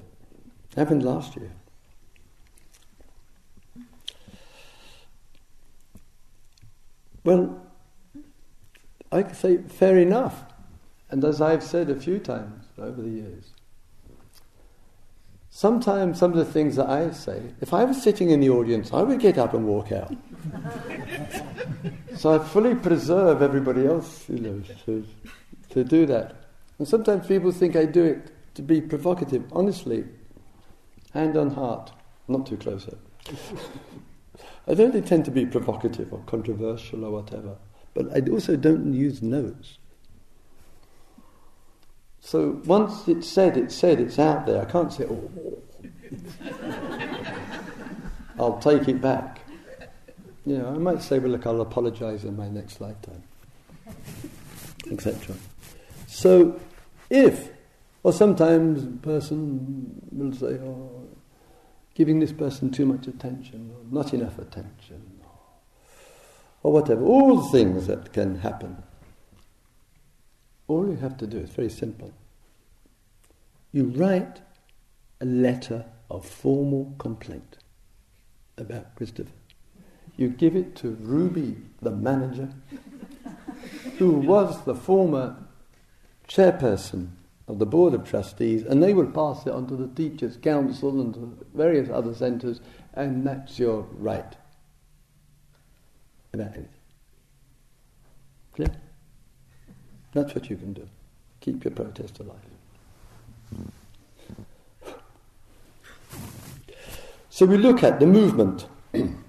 Happened 0.75 1.03
last 1.03 1.35
year. 1.35 1.51
Well, 7.23 7.61
I 9.11 9.23
could 9.23 9.35
say 9.35 9.57
fair 9.57 9.97
enough. 9.97 10.43
And 11.09 11.23
as 11.23 11.41
I've 11.41 11.63
said 11.63 11.89
a 11.89 11.95
few 11.95 12.19
times 12.19 12.65
over 12.77 13.01
the 13.01 13.09
years, 13.09 13.51
sometimes 15.51 16.17
some 16.17 16.31
of 16.31 16.37
the 16.37 16.51
things 16.51 16.75
that 16.77 16.89
I 16.89 17.11
say, 17.11 17.39
if 17.61 17.73
I 17.73 17.83
was 17.83 18.01
sitting 18.01 18.31
in 18.31 18.39
the 18.39 18.49
audience, 18.49 18.91
I 18.91 19.03
would 19.03 19.19
get 19.19 19.37
up 19.37 19.53
and 19.53 19.67
walk 19.67 19.91
out. 19.91 20.13
so 22.15 22.33
I 22.33 22.39
fully 22.43 22.73
preserve 22.73 23.43
everybody 23.43 23.85
else, 23.85 24.27
you 24.27 24.39
know, 24.39 24.63
to, 24.85 25.05
to 25.69 25.83
do 25.83 26.07
that. 26.07 26.42
And 26.79 26.87
sometimes 26.87 27.27
people 27.27 27.51
think 27.51 27.75
I 27.75 27.85
do 27.85 28.03
it 28.03 28.31
to 28.55 28.61
be 28.61 28.81
provocative. 28.81 29.43
Honestly, 29.51 30.05
hand 31.13 31.37
on 31.37 31.51
heart, 31.51 31.91
not 32.27 32.45
too 32.45 32.57
close 32.57 32.87
I 34.67 34.73
don't 34.73 34.95
intend 34.95 35.25
to 35.25 35.31
be 35.31 35.45
provocative 35.45 36.13
or 36.13 36.19
controversial 36.25 37.05
or 37.05 37.11
whatever, 37.11 37.57
but 37.93 38.15
I 38.15 38.21
also 38.31 38.55
don't 38.55 38.93
use 38.93 39.21
notes. 39.21 39.77
So 42.21 42.61
once 42.65 43.07
it's 43.07 43.27
said, 43.27 43.57
it's 43.57 43.75
said, 43.75 43.99
it's 43.99 44.17
out 44.17 44.45
there. 44.45 44.61
I 44.61 44.65
can't 44.65 44.91
say, 44.91 45.05
oh, 45.05 45.29
I'll 48.39 48.59
take 48.59 48.87
it 48.87 49.01
back. 49.01 49.41
You 50.45 50.57
know, 50.57 50.69
I 50.69 50.77
might 50.77 51.01
say, 51.01 51.19
well, 51.19 51.31
look, 51.31 51.45
I'll 51.45 51.61
apologize 51.61 52.23
in 52.23 52.37
my 52.37 52.47
next 52.49 52.79
lifetime, 52.79 53.23
etc. 54.89 55.35
So, 56.13 56.59
if, 57.09 57.49
or 58.03 58.13
sometimes 58.13 58.83
a 58.83 58.87
person 58.87 60.01
will 60.11 60.33
say, 60.33 60.59
oh, 60.59 61.07
giving 61.95 62.19
this 62.19 62.31
person 62.31 62.69
too 62.69 62.85
much 62.85 63.07
attention, 63.07 63.71
or 63.73 63.83
not 63.91 64.13
enough 64.13 64.37
attention, 64.37 65.01
or, 65.23 65.31
or 66.63 66.73
whatever, 66.73 67.03
all 67.03 67.41
things 67.49 67.87
that 67.87 68.13
can 68.13 68.39
happen. 68.39 68.83
All 70.67 70.87
you 70.87 70.97
have 70.97 71.17
to 71.17 71.27
do 71.27 71.37
is 71.37 71.49
very 71.49 71.69
simple. 71.69 72.13
You 73.71 73.85
write 73.85 74.41
a 75.19 75.25
letter 75.25 75.85
of 76.09 76.25
formal 76.25 76.93
complaint 76.97 77.57
about 78.57 78.95
Christopher 78.95 79.31
you 80.15 80.29
give 80.29 80.55
it 80.55 80.75
to 80.77 80.91
Ruby, 81.01 81.57
the 81.81 81.91
manager, 81.91 82.49
who 83.97 84.11
was 84.11 84.63
the 84.65 84.75
former 84.75 85.35
chairperson 86.27 87.11
of 87.47 87.59
the 87.59 87.65
Board 87.65 87.93
of 87.93 88.07
Trustees, 88.07 88.63
and 88.63 88.81
they 88.81 88.93
will 88.93 89.07
pass 89.07 89.45
it 89.45 89.53
on 89.53 89.67
to 89.67 89.75
the 89.75 89.87
Teachers' 89.87 90.37
Council 90.37 91.01
and 91.01 91.13
to 91.13 91.45
various 91.53 91.89
other 91.89 92.13
centres, 92.13 92.61
and 92.93 93.25
that's 93.25 93.59
your 93.59 93.81
right 93.93 94.35
about 96.33 96.47
anything. 96.47 96.69
Clear? 98.55 98.71
That's 100.13 100.33
what 100.33 100.49
you 100.49 100.55
can 100.55 100.73
do. 100.73 100.87
Keep 101.41 101.63
your 101.63 101.71
protest 101.71 102.19
alive. 102.19 102.37
So 107.29 107.45
we 107.45 107.57
look 107.57 107.83
at 107.83 107.99
the 107.99 108.05
movement. 108.05 108.67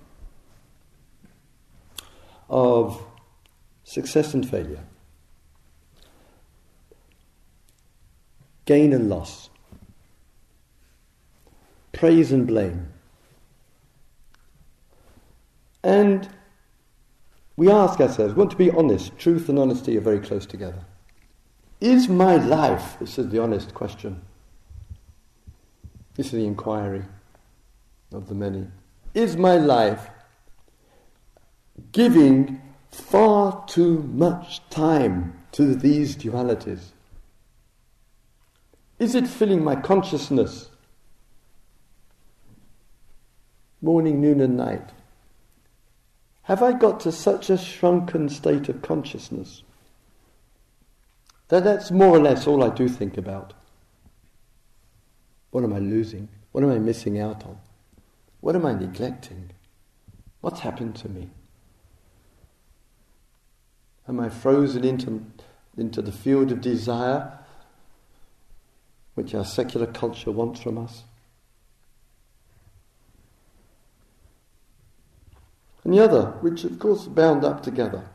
of 2.55 3.03
success 3.83 4.33
and 4.35 4.49
failure, 4.49 4.85
gain 8.65 8.93
and 8.93 9.09
loss, 9.09 9.51
praise 11.93 12.33
and 12.33 12.47
blame. 12.47 12.89
And 15.83 16.29
we 17.57 17.71
ask 17.71 18.01
ourselves, 18.01 18.35
we 18.35 18.39
want 18.39 18.51
to 18.53 18.57
be 18.57 18.71
honest. 18.71 19.17
Truth 19.19 19.49
and 19.49 19.59
honesty 19.59 19.97
are 19.97 20.01
very 20.01 20.19
close 20.19 20.47
together. 20.47 20.85
Is 21.81 22.09
my 22.09 22.37
life, 22.37 22.97
this 22.99 23.19
is 23.19 23.29
the 23.29 23.43
honest 23.43 23.75
question, 23.75 24.23
this 26.15 26.27
is 26.27 26.33
the 26.33 26.47
inquiry 26.47 27.05
of 28.13 28.29
the 28.29 28.35
many, 28.35 28.67
is 29.13 29.37
my 29.37 29.57
life 29.57 30.09
giving 31.93 32.63
far 32.91 33.65
too 33.67 33.99
much 34.15 34.63
time 34.71 35.39
to 35.53 35.75
these 35.75 36.17
dualities? 36.17 36.93
Is 38.99 39.15
it 39.15 39.27
filling 39.27 39.65
my 39.65 39.77
consciousness 39.77 40.71
morning, 43.81 44.21
noon, 44.21 44.41
and 44.41 44.57
night? 44.57 44.91
Have 46.43 46.63
I 46.63 46.73
got 46.73 47.01
to 47.01 47.13
such 47.13 47.51
a 47.51 47.59
shrunken 47.59 48.29
state 48.29 48.69
of 48.69 48.83
consciousness 48.83 49.63
that 51.49 51.65
that's 51.65 51.91
more 51.91 52.17
or 52.17 52.21
less 52.21 52.47
all 52.47 52.63
I 52.63 52.71
do 52.71 52.89
think 52.89 53.17
about? 53.17 53.53
What 55.51 55.65
am 55.65 55.73
I 55.73 55.79
losing? 55.79 56.29
What 56.53 56.65
am 56.65 56.71
I 56.71 56.79
missing 56.79 57.19
out 57.19 57.45
on? 57.45 57.59
What 58.41 58.55
am 58.57 58.67
I 58.67 58.75
neglecting? 58.75 59.51
What's 60.41 60.61
happened 60.61 60.97
to 60.97 61.09
me? 61.09 61.31
Am 64.09 64.21
I 64.21 64.29
frozen 64.29 64.85
into, 64.85 65.25
into 65.77 66.03
the 66.03 66.13
field 66.13 66.53
of 66.53 66.61
desire 66.61 67.39
which 69.15 69.35
our 69.35 69.45
secular 69.45 69.87
culture 69.87 70.31
wants 70.31 70.61
from 70.61 70.79
us? 70.79 71.05
And 75.85 75.93
the 75.93 76.01
other, 76.03 76.27
which 76.41 76.65
of 76.65 76.79
course 76.79 77.07
bound 77.07 77.45
up 77.45 77.63
together, 77.63 78.09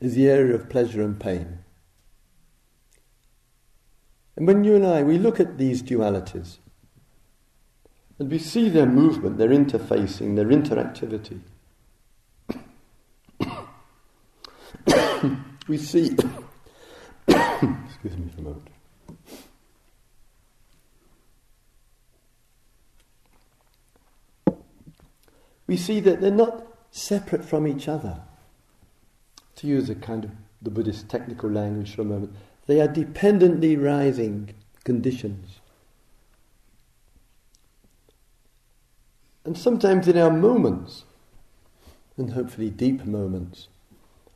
is 0.00 0.14
the 0.14 0.28
area 0.28 0.54
of 0.54 0.70
pleasure 0.70 1.02
and 1.02 1.20
pain. 1.20 1.58
And 4.36 4.46
when 4.46 4.64
you 4.64 4.74
and 4.74 4.86
I, 4.86 5.02
we 5.02 5.18
look 5.18 5.38
at 5.38 5.58
these 5.58 5.82
dualities, 5.82 6.56
and 8.18 8.30
we 8.30 8.38
see 8.38 8.68
their 8.70 8.86
movement, 8.86 9.36
their 9.36 9.50
interfacing, 9.50 10.36
their 10.36 10.46
interactivity, 10.46 11.40
we 15.68 15.76
see, 15.76 16.06
excuse 17.28 18.16
me 18.16 18.30
for 18.34 18.40
a 18.40 18.42
moment. 18.42 18.71
We 25.66 25.76
see 25.76 26.00
that 26.00 26.20
they're 26.20 26.30
not 26.30 26.66
separate 26.90 27.44
from 27.44 27.66
each 27.66 27.88
other. 27.88 28.20
To 29.56 29.66
use 29.66 29.88
a 29.88 29.94
kind 29.94 30.24
of 30.24 30.30
the 30.60 30.70
Buddhist 30.70 31.08
technical 31.08 31.50
language 31.50 31.94
for 31.94 32.02
a 32.02 32.06
moment, 32.06 32.34
they 32.66 32.80
are 32.80 32.88
dependently 32.88 33.76
rising 33.76 34.54
conditions. 34.84 35.60
And 39.44 39.58
sometimes 39.58 40.06
in 40.08 40.16
our 40.16 40.30
moments, 40.30 41.04
and 42.16 42.32
hopefully 42.32 42.70
deep 42.70 43.04
moments. 43.04 43.68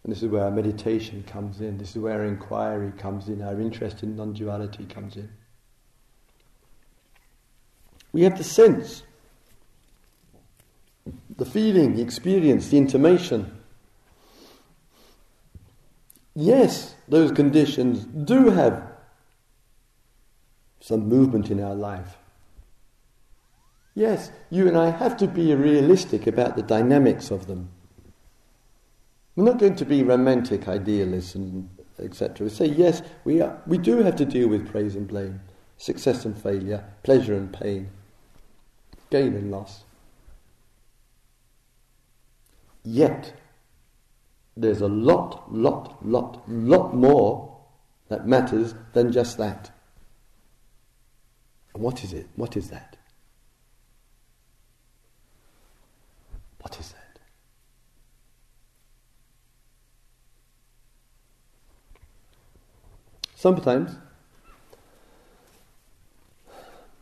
And 0.02 0.12
this 0.12 0.22
is 0.22 0.30
where 0.30 0.44
our 0.44 0.50
meditation 0.50 1.24
comes 1.24 1.60
in, 1.60 1.78
this 1.78 1.90
is 1.90 1.98
where 1.98 2.20
our 2.20 2.24
inquiry 2.24 2.92
comes 2.96 3.28
in, 3.28 3.42
our 3.42 3.60
interest 3.60 4.02
in 4.02 4.16
non 4.16 4.32
duality 4.32 4.84
comes 4.84 5.16
in. 5.16 5.28
We 8.12 8.22
have 8.22 8.38
the 8.38 8.44
sense, 8.44 9.02
the 11.36 11.44
feeling, 11.44 11.94
the 11.94 12.02
experience, 12.02 12.68
the 12.68 12.78
intimation. 12.78 13.52
Yes, 16.34 16.94
those 17.08 17.32
conditions 17.32 18.04
do 18.04 18.50
have 18.50 18.82
some 20.80 21.08
movement 21.08 21.50
in 21.50 21.62
our 21.62 21.74
life. 21.74 22.16
Yes, 23.94 24.30
you 24.50 24.68
and 24.68 24.76
I 24.76 24.90
have 24.90 25.16
to 25.18 25.26
be 25.26 25.54
realistic 25.54 26.26
about 26.26 26.56
the 26.56 26.62
dynamics 26.62 27.30
of 27.30 27.46
them. 27.46 27.70
We're 29.34 29.44
not 29.44 29.58
going 29.58 29.76
to 29.76 29.84
be 29.84 30.02
romantic 30.02 30.68
idealists 30.68 31.34
and 31.34 31.70
etc. 31.98 32.44
We 32.44 32.50
say, 32.50 32.66
yes, 32.66 33.02
we, 33.24 33.40
are, 33.40 33.60
we 33.66 33.78
do 33.78 34.02
have 34.02 34.16
to 34.16 34.24
deal 34.24 34.48
with 34.48 34.70
praise 34.70 34.96
and 34.96 35.08
blame, 35.08 35.40
success 35.78 36.24
and 36.24 36.36
failure, 36.36 36.84
pleasure 37.02 37.34
and 37.34 37.52
pain, 37.52 37.88
gain 39.10 39.34
and 39.34 39.50
loss. 39.50 39.85
Yet, 42.86 43.34
there's 44.56 44.80
a 44.80 44.86
lot, 44.86 45.52
lot, 45.52 46.06
lot, 46.06 46.48
lot 46.48 46.94
more 46.94 47.58
that 48.08 48.28
matters 48.28 48.76
than 48.92 49.10
just 49.10 49.38
that. 49.38 49.72
What 51.72 52.04
is 52.04 52.12
it? 52.12 52.28
What 52.36 52.56
is 52.56 52.70
that? 52.70 52.96
What 56.60 56.78
is 56.78 56.92
that? 56.92 57.18
Sometimes 63.34 63.96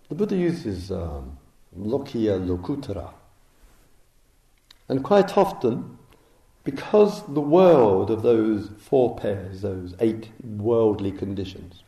the 0.08 0.14
Buddha 0.14 0.34
uses 0.34 0.90
um, 0.90 1.36
Lokiya 1.78 2.42
Lokuttara. 2.42 3.12
And 4.88 5.02
quite 5.02 5.36
often, 5.36 5.98
because 6.62 7.22
the 7.26 7.40
world 7.40 8.10
of 8.10 8.22
those 8.22 8.70
four 8.78 9.16
pairs, 9.16 9.62
those 9.62 9.94
eight 10.00 10.30
worldly 10.42 11.12
conditions, 11.12 11.82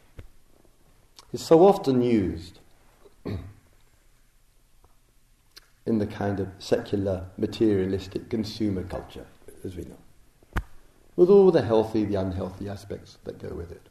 is 1.33 1.43
so 1.43 1.67
often 1.67 2.03
used 2.03 2.61
in 3.25 3.39
the 5.99 6.07
kind 6.07 6.41
of 6.41 6.49
secular, 6.59 7.27
materialistic 7.37 8.29
consumer 8.29 8.83
culture, 8.83 9.27
as 9.65 9.77
we 9.77 9.85
know, 9.85 9.99
with 11.17 11.29
all 11.29 11.51
the 11.51 11.63
healthy, 11.63 12.05
the 12.05 12.15
unhealthy 12.15 12.69
aspects 12.69 13.19
that 13.25 13.39
go 13.39 13.55
with 13.55 13.71
it. 13.71 13.89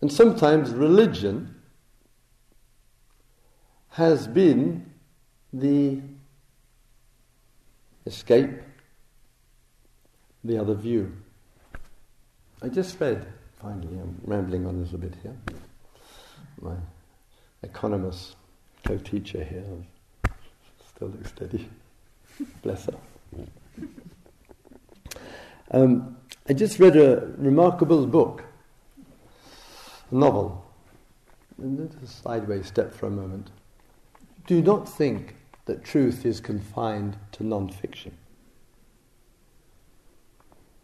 And 0.00 0.12
sometimes 0.12 0.70
religion 0.70 1.54
has 3.90 4.28
been 4.28 4.92
the 5.52 6.00
escape, 8.08 8.50
the 10.42 10.58
other 10.58 10.74
view. 10.74 11.12
I 12.62 12.68
just 12.68 12.98
read, 13.00 13.26
finally, 13.60 13.98
I'm 14.00 14.20
rambling 14.24 14.66
on 14.66 14.74
a 14.74 14.78
little 14.78 14.98
bit 14.98 15.14
here. 15.22 15.36
My 16.60 16.74
economist 17.62 18.34
co 18.84 18.96
teacher 18.98 19.44
here 19.44 19.64
still 20.88 21.08
looks 21.08 21.28
steady. 21.28 21.68
Bless 22.62 22.86
her. 22.86 22.98
Um, 25.70 26.16
I 26.48 26.54
just 26.54 26.78
read 26.78 26.96
a 26.96 27.28
remarkable 27.36 28.06
book, 28.06 28.42
a 30.10 30.14
novel. 30.14 30.64
And 31.58 31.94
a 32.02 32.06
sideways 32.06 32.66
step 32.66 32.94
for 32.94 33.06
a 33.06 33.10
moment 33.10 33.50
do 34.48 34.62
not 34.62 34.88
think 34.88 35.36
that 35.68 35.84
truth 35.84 36.24
is 36.24 36.40
confined 36.40 37.16
to 37.30 37.44
non 37.44 37.68
fiction. 37.68 38.16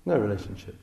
No 0.05 0.19
relationship. 0.19 0.77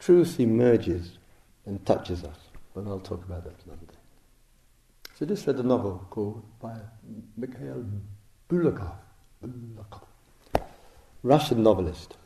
Truth 0.00 0.40
emerges 0.40 1.18
and 1.66 1.84
touches 1.84 2.24
us, 2.24 2.38
but 2.74 2.86
I'll 2.86 2.98
talk 2.98 3.22
about 3.26 3.44
that 3.44 3.54
another 3.66 3.84
day. 3.84 3.98
So 5.14 5.26
just 5.26 5.46
read 5.46 5.56
a 5.56 5.62
novel 5.62 6.06
called 6.08 6.42
by 6.60 6.76
Mikhail 7.36 7.84
Bulgakov, 8.48 8.96
Bulgakov, 9.44 10.06
Russian 11.22 11.62
novelist, 11.62 12.16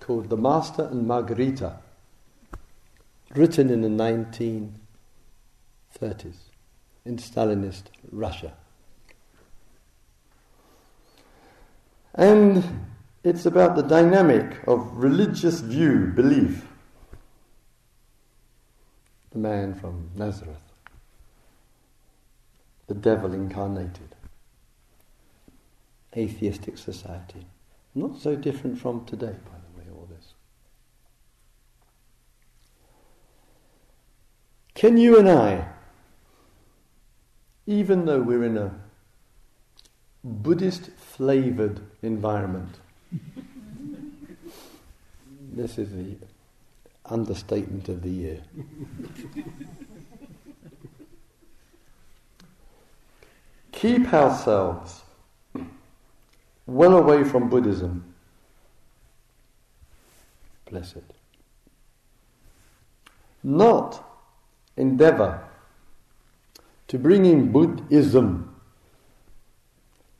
called 0.00 0.30
The 0.30 0.36
Master 0.38 0.88
and 0.90 1.06
Margarita, 1.06 1.78
written 3.34 3.68
in 3.68 3.82
the 3.82 3.88
1930s 6.00 6.47
in 7.04 7.16
Stalinist 7.16 7.84
Russia. 8.10 8.52
And 12.14 12.64
it's 13.22 13.46
about 13.46 13.76
the 13.76 13.82
dynamic 13.82 14.66
of 14.66 14.96
religious 14.96 15.60
view, 15.60 16.12
belief. 16.14 16.66
The 19.30 19.38
man 19.38 19.74
from 19.74 20.10
Nazareth, 20.16 20.56
the 22.86 22.94
devil 22.94 23.34
incarnated, 23.34 24.16
atheistic 26.16 26.78
society. 26.78 27.46
Not 27.94 28.18
so 28.18 28.34
different 28.34 28.78
from 28.78 29.04
today, 29.04 29.36
by 29.44 29.58
the 29.58 29.78
way, 29.78 29.84
all 29.94 30.08
this. 30.10 30.32
Can 34.74 34.96
you 34.96 35.18
and 35.18 35.28
I 35.28 35.68
even 37.68 38.06
though 38.06 38.20
we're 38.22 38.44
in 38.44 38.56
a 38.56 38.74
Buddhist 40.24 40.90
flavored 40.96 41.82
environment. 42.00 42.78
this 45.52 45.76
is 45.76 45.90
the 45.90 46.16
understatement 47.04 47.90
of 47.90 48.00
the 48.00 48.08
year. 48.08 48.40
Keep 53.72 54.14
ourselves 54.14 55.02
well 56.66 56.96
away 56.96 57.22
from 57.22 57.50
Buddhism. 57.50 58.14
Blessed. 60.70 61.04
Not 63.42 64.02
endeavor 64.78 65.47
to 66.88 66.98
bring 66.98 67.26
in 67.26 67.52
Buddhism 67.52 68.54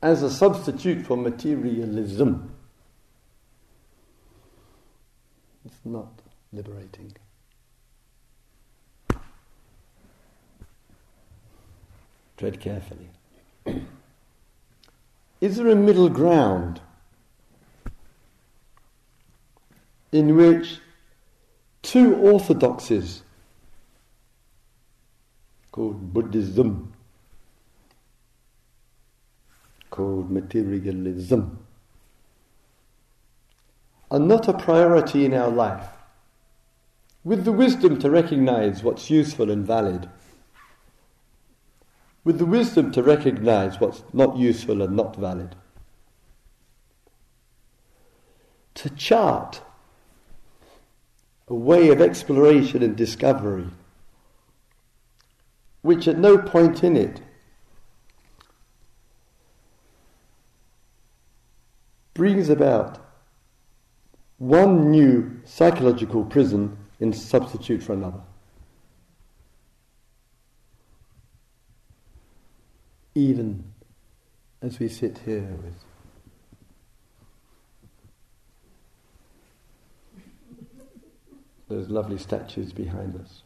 as 0.02 0.22
a 0.22 0.30
substitute 0.30 1.04
for 1.04 1.16
materialism. 1.16 2.54
It's 5.64 5.80
not 5.84 6.12
liberating. 6.52 7.14
Tread 12.36 12.60
carefully. 12.60 13.10
Is 15.40 15.56
there 15.56 15.68
a 15.68 15.76
middle 15.76 16.08
ground 16.08 16.80
in 20.12 20.36
which 20.36 20.78
two 21.82 22.14
orthodoxies 22.16 23.22
called 25.72 26.12
Buddhism, 26.12 26.92
called 29.90 30.30
materialism, 30.30 31.58
are 34.10 34.18
not 34.18 34.48
a 34.48 34.54
priority 34.54 35.24
in 35.24 35.34
our 35.34 35.50
life, 35.50 35.88
with 37.24 37.44
the 37.44 37.52
wisdom 37.52 37.98
to 37.98 38.10
recognize 38.10 38.82
what's 38.82 39.10
useful 39.10 39.50
and 39.50 39.66
valid, 39.66 40.08
with 42.24 42.38
the 42.38 42.46
wisdom 42.46 42.90
to 42.92 43.02
recognize 43.02 43.78
what's 43.80 44.02
not 44.12 44.36
useful 44.36 44.82
and 44.82 44.96
not 44.96 45.16
valid, 45.16 45.54
to 48.74 48.88
chart 48.90 49.60
a 51.48 51.54
way 51.54 51.88
of 51.88 52.00
exploration 52.00 52.82
and 52.82 52.96
discovery 52.96 53.66
which 55.88 56.06
at 56.06 56.18
no 56.18 56.36
point 56.36 56.84
in 56.84 56.94
it 56.98 57.18
brings 62.12 62.50
about 62.50 62.98
one 64.36 64.90
new 64.90 65.40
psychological 65.46 66.26
prison 66.26 66.76
in 67.00 67.10
substitute 67.10 67.82
for 67.82 67.94
another. 67.94 68.20
Even 73.14 73.64
as 74.60 74.78
we 74.78 74.88
sit 74.88 75.16
here 75.24 75.56
with 75.64 75.74
those 81.68 81.88
lovely 81.88 82.18
statues 82.18 82.74
behind 82.74 83.18
us, 83.18 83.42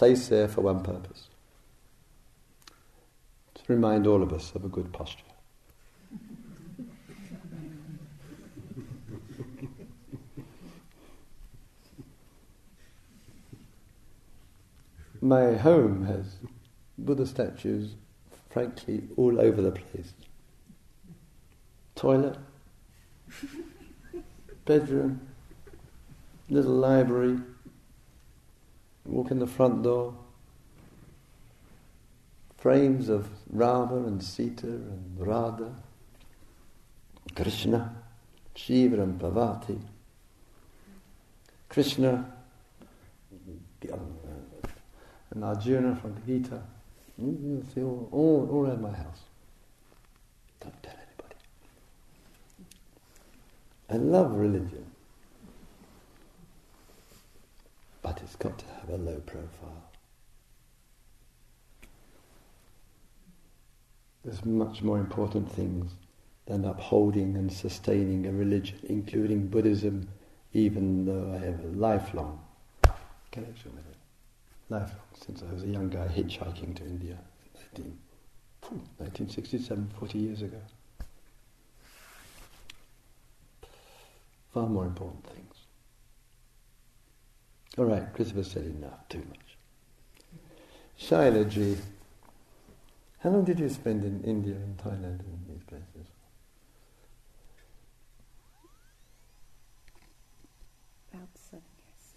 placed 0.00 0.30
there 0.30 0.48
for 0.48 0.62
one 0.62 0.82
purpose 0.82 1.28
to 3.52 3.62
remind 3.68 4.06
all 4.06 4.22
of 4.22 4.32
us 4.32 4.50
of 4.54 4.64
a 4.64 4.68
good 4.68 4.90
posture. 4.94 5.22
My 15.20 15.52
home 15.52 16.06
has 16.06 16.36
Buddha 16.96 17.26
statues, 17.26 17.94
frankly, 18.48 19.02
all 19.18 19.38
over 19.38 19.60
the 19.60 19.72
place. 19.72 20.14
Toilet, 21.94 22.38
bedroom, 24.64 25.20
little 26.48 26.72
library, 26.72 27.38
walk 29.04 29.30
in 29.30 29.38
the 29.38 29.46
front 29.46 29.82
door, 29.82 30.14
frames 32.56 33.08
of 33.08 33.28
Rama 33.50 34.06
and 34.06 34.22
Sita 34.22 34.66
and 34.66 35.16
Radha, 35.18 35.74
Krishna, 37.34 37.94
Shiva 38.54 39.02
and 39.02 39.18
Parvati, 39.18 39.78
Krishna, 41.68 42.32
and 45.30 45.44
Arjuna 45.44 45.96
from 45.96 46.14
the 46.14 46.20
Gita. 46.20 46.62
You 47.16 47.64
see 47.74 47.82
all, 47.82 48.08
all, 48.12 48.48
all 48.50 48.66
around 48.66 48.82
my 48.82 48.90
house. 48.90 49.20
Don't 50.60 50.82
tell 50.82 50.94
anybody. 50.94 51.36
I 53.90 53.96
love 53.96 54.34
religion, 54.34 54.89
but 58.02 58.20
it's 58.22 58.36
got 58.36 58.58
to 58.58 58.66
have 58.66 58.90
a 58.90 58.96
low 58.96 59.20
profile. 59.20 59.84
There's 64.24 64.44
much 64.44 64.82
more 64.82 64.98
important 64.98 65.50
things 65.50 65.92
than 66.46 66.64
upholding 66.64 67.36
and 67.36 67.52
sustaining 67.52 68.26
a 68.26 68.32
religion, 68.32 68.78
including 68.84 69.48
Buddhism, 69.48 70.08
even 70.52 71.06
though 71.06 71.32
I 71.32 71.44
have 71.44 71.60
a 71.60 71.68
lifelong 71.68 72.40
connection 73.30 73.72
with 73.74 73.86
it 73.86 73.96
life 74.70 74.92
since 75.26 75.42
I 75.42 75.52
was 75.52 75.64
a 75.64 75.66
young 75.66 75.88
guy 75.90 76.06
hitchhiking 76.06 76.76
to 76.76 76.84
India 76.84 77.18
in 77.76 77.98
19, 78.62 78.80
1967, 78.98 79.90
40 79.98 80.18
years 80.18 80.42
ago. 80.42 80.60
Far 84.54 84.68
more 84.68 84.86
important 84.86 85.24
things. 85.26 85.59
All 87.78 87.84
right, 87.84 88.12
Christopher 88.14 88.42
said 88.42 88.64
enough, 88.64 89.08
too 89.08 89.22
much. 89.28 89.56
Shailaji, 91.00 91.78
how 93.20 93.30
long 93.30 93.44
did 93.44 93.60
you 93.60 93.68
spend 93.68 94.04
in 94.04 94.22
India 94.24 94.54
and 94.54 94.76
Thailand 94.76 95.20
and 95.20 95.46
these 95.48 95.62
places? 95.64 96.10
About 101.12 101.28
seven 101.34 101.62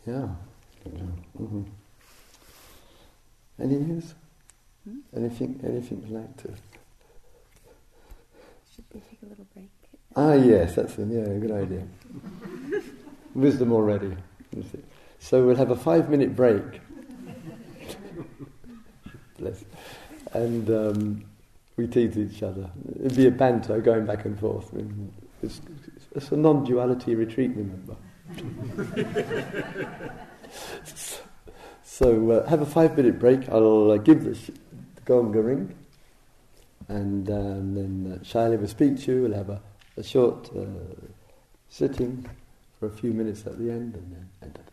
years. 0.06 0.36
Yeah. 0.86 0.92
Mm-hmm. 1.40 1.64
Any 3.60 3.76
news? 3.76 4.16
Hmm? 4.84 5.00
Anything? 5.16 5.60
Anything 5.64 6.02
you'd 6.02 6.12
like 6.12 6.36
to? 6.38 6.50
Should 8.76 8.86
we 8.94 9.00
take 9.02 9.20
a 9.22 9.26
little 9.28 9.48
break? 9.54 9.70
Ah, 10.16 10.34
yes, 10.34 10.76
that's 10.76 10.98
a 10.98 11.02
yeah, 11.02 11.26
good 11.40 11.52
idea. 11.52 11.84
Wisdom 13.36 13.72
already. 13.72 14.16
So 15.24 15.46
we'll 15.46 15.56
have 15.56 15.72
a 15.72 15.76
five-minute 15.78 16.36
break. 16.36 16.82
Bless. 19.40 19.64
And 20.34 20.70
um, 20.70 21.24
we 21.78 21.88
tease 21.88 22.18
each 22.18 22.44
other. 22.44 22.70
It'd 23.00 23.16
be 23.16 23.28
a 23.28 23.32
banter 23.32 23.80
going 23.80 24.06
back 24.06 24.26
and 24.26 24.38
forth. 24.38 24.70
It's, 25.42 25.62
it's, 26.14 26.34
a 26.34 26.36
non-duality 26.36 27.16
retreat, 27.16 27.52
remember. 27.56 27.96
So 31.86 32.32
uh, 32.32 32.50
have 32.50 32.62
a 32.62 32.66
five 32.66 32.98
minute 32.98 33.18
break. 33.18 33.48
I'll 33.48 33.92
uh, 33.92 33.98
give 33.98 34.26
the, 34.26 34.36
sh- 34.36 34.48
the 34.96 35.02
gong 35.06 35.34
a 35.38 35.42
ring, 35.42 35.74
and, 36.90 37.30
um, 37.30 37.76
then 37.76 38.20
uh, 38.20 38.24
Shaila 38.26 38.60
will 38.60 38.68
speak 38.68 39.00
to 39.04 39.14
you. 39.14 39.22
We'll 39.22 39.36
have 39.36 39.50
a, 39.50 39.62
a 39.96 40.04
short 40.04 40.50
uh, 40.54 40.66
sitting 41.70 42.28
for 42.78 42.88
a 42.88 42.92
few 42.92 43.14
minutes 43.14 43.48
at 43.48 43.58
the 43.58 43.72
end, 43.72 43.96
and 43.96 44.12
then 44.12 44.30
end 44.42 44.58
of 44.58 44.73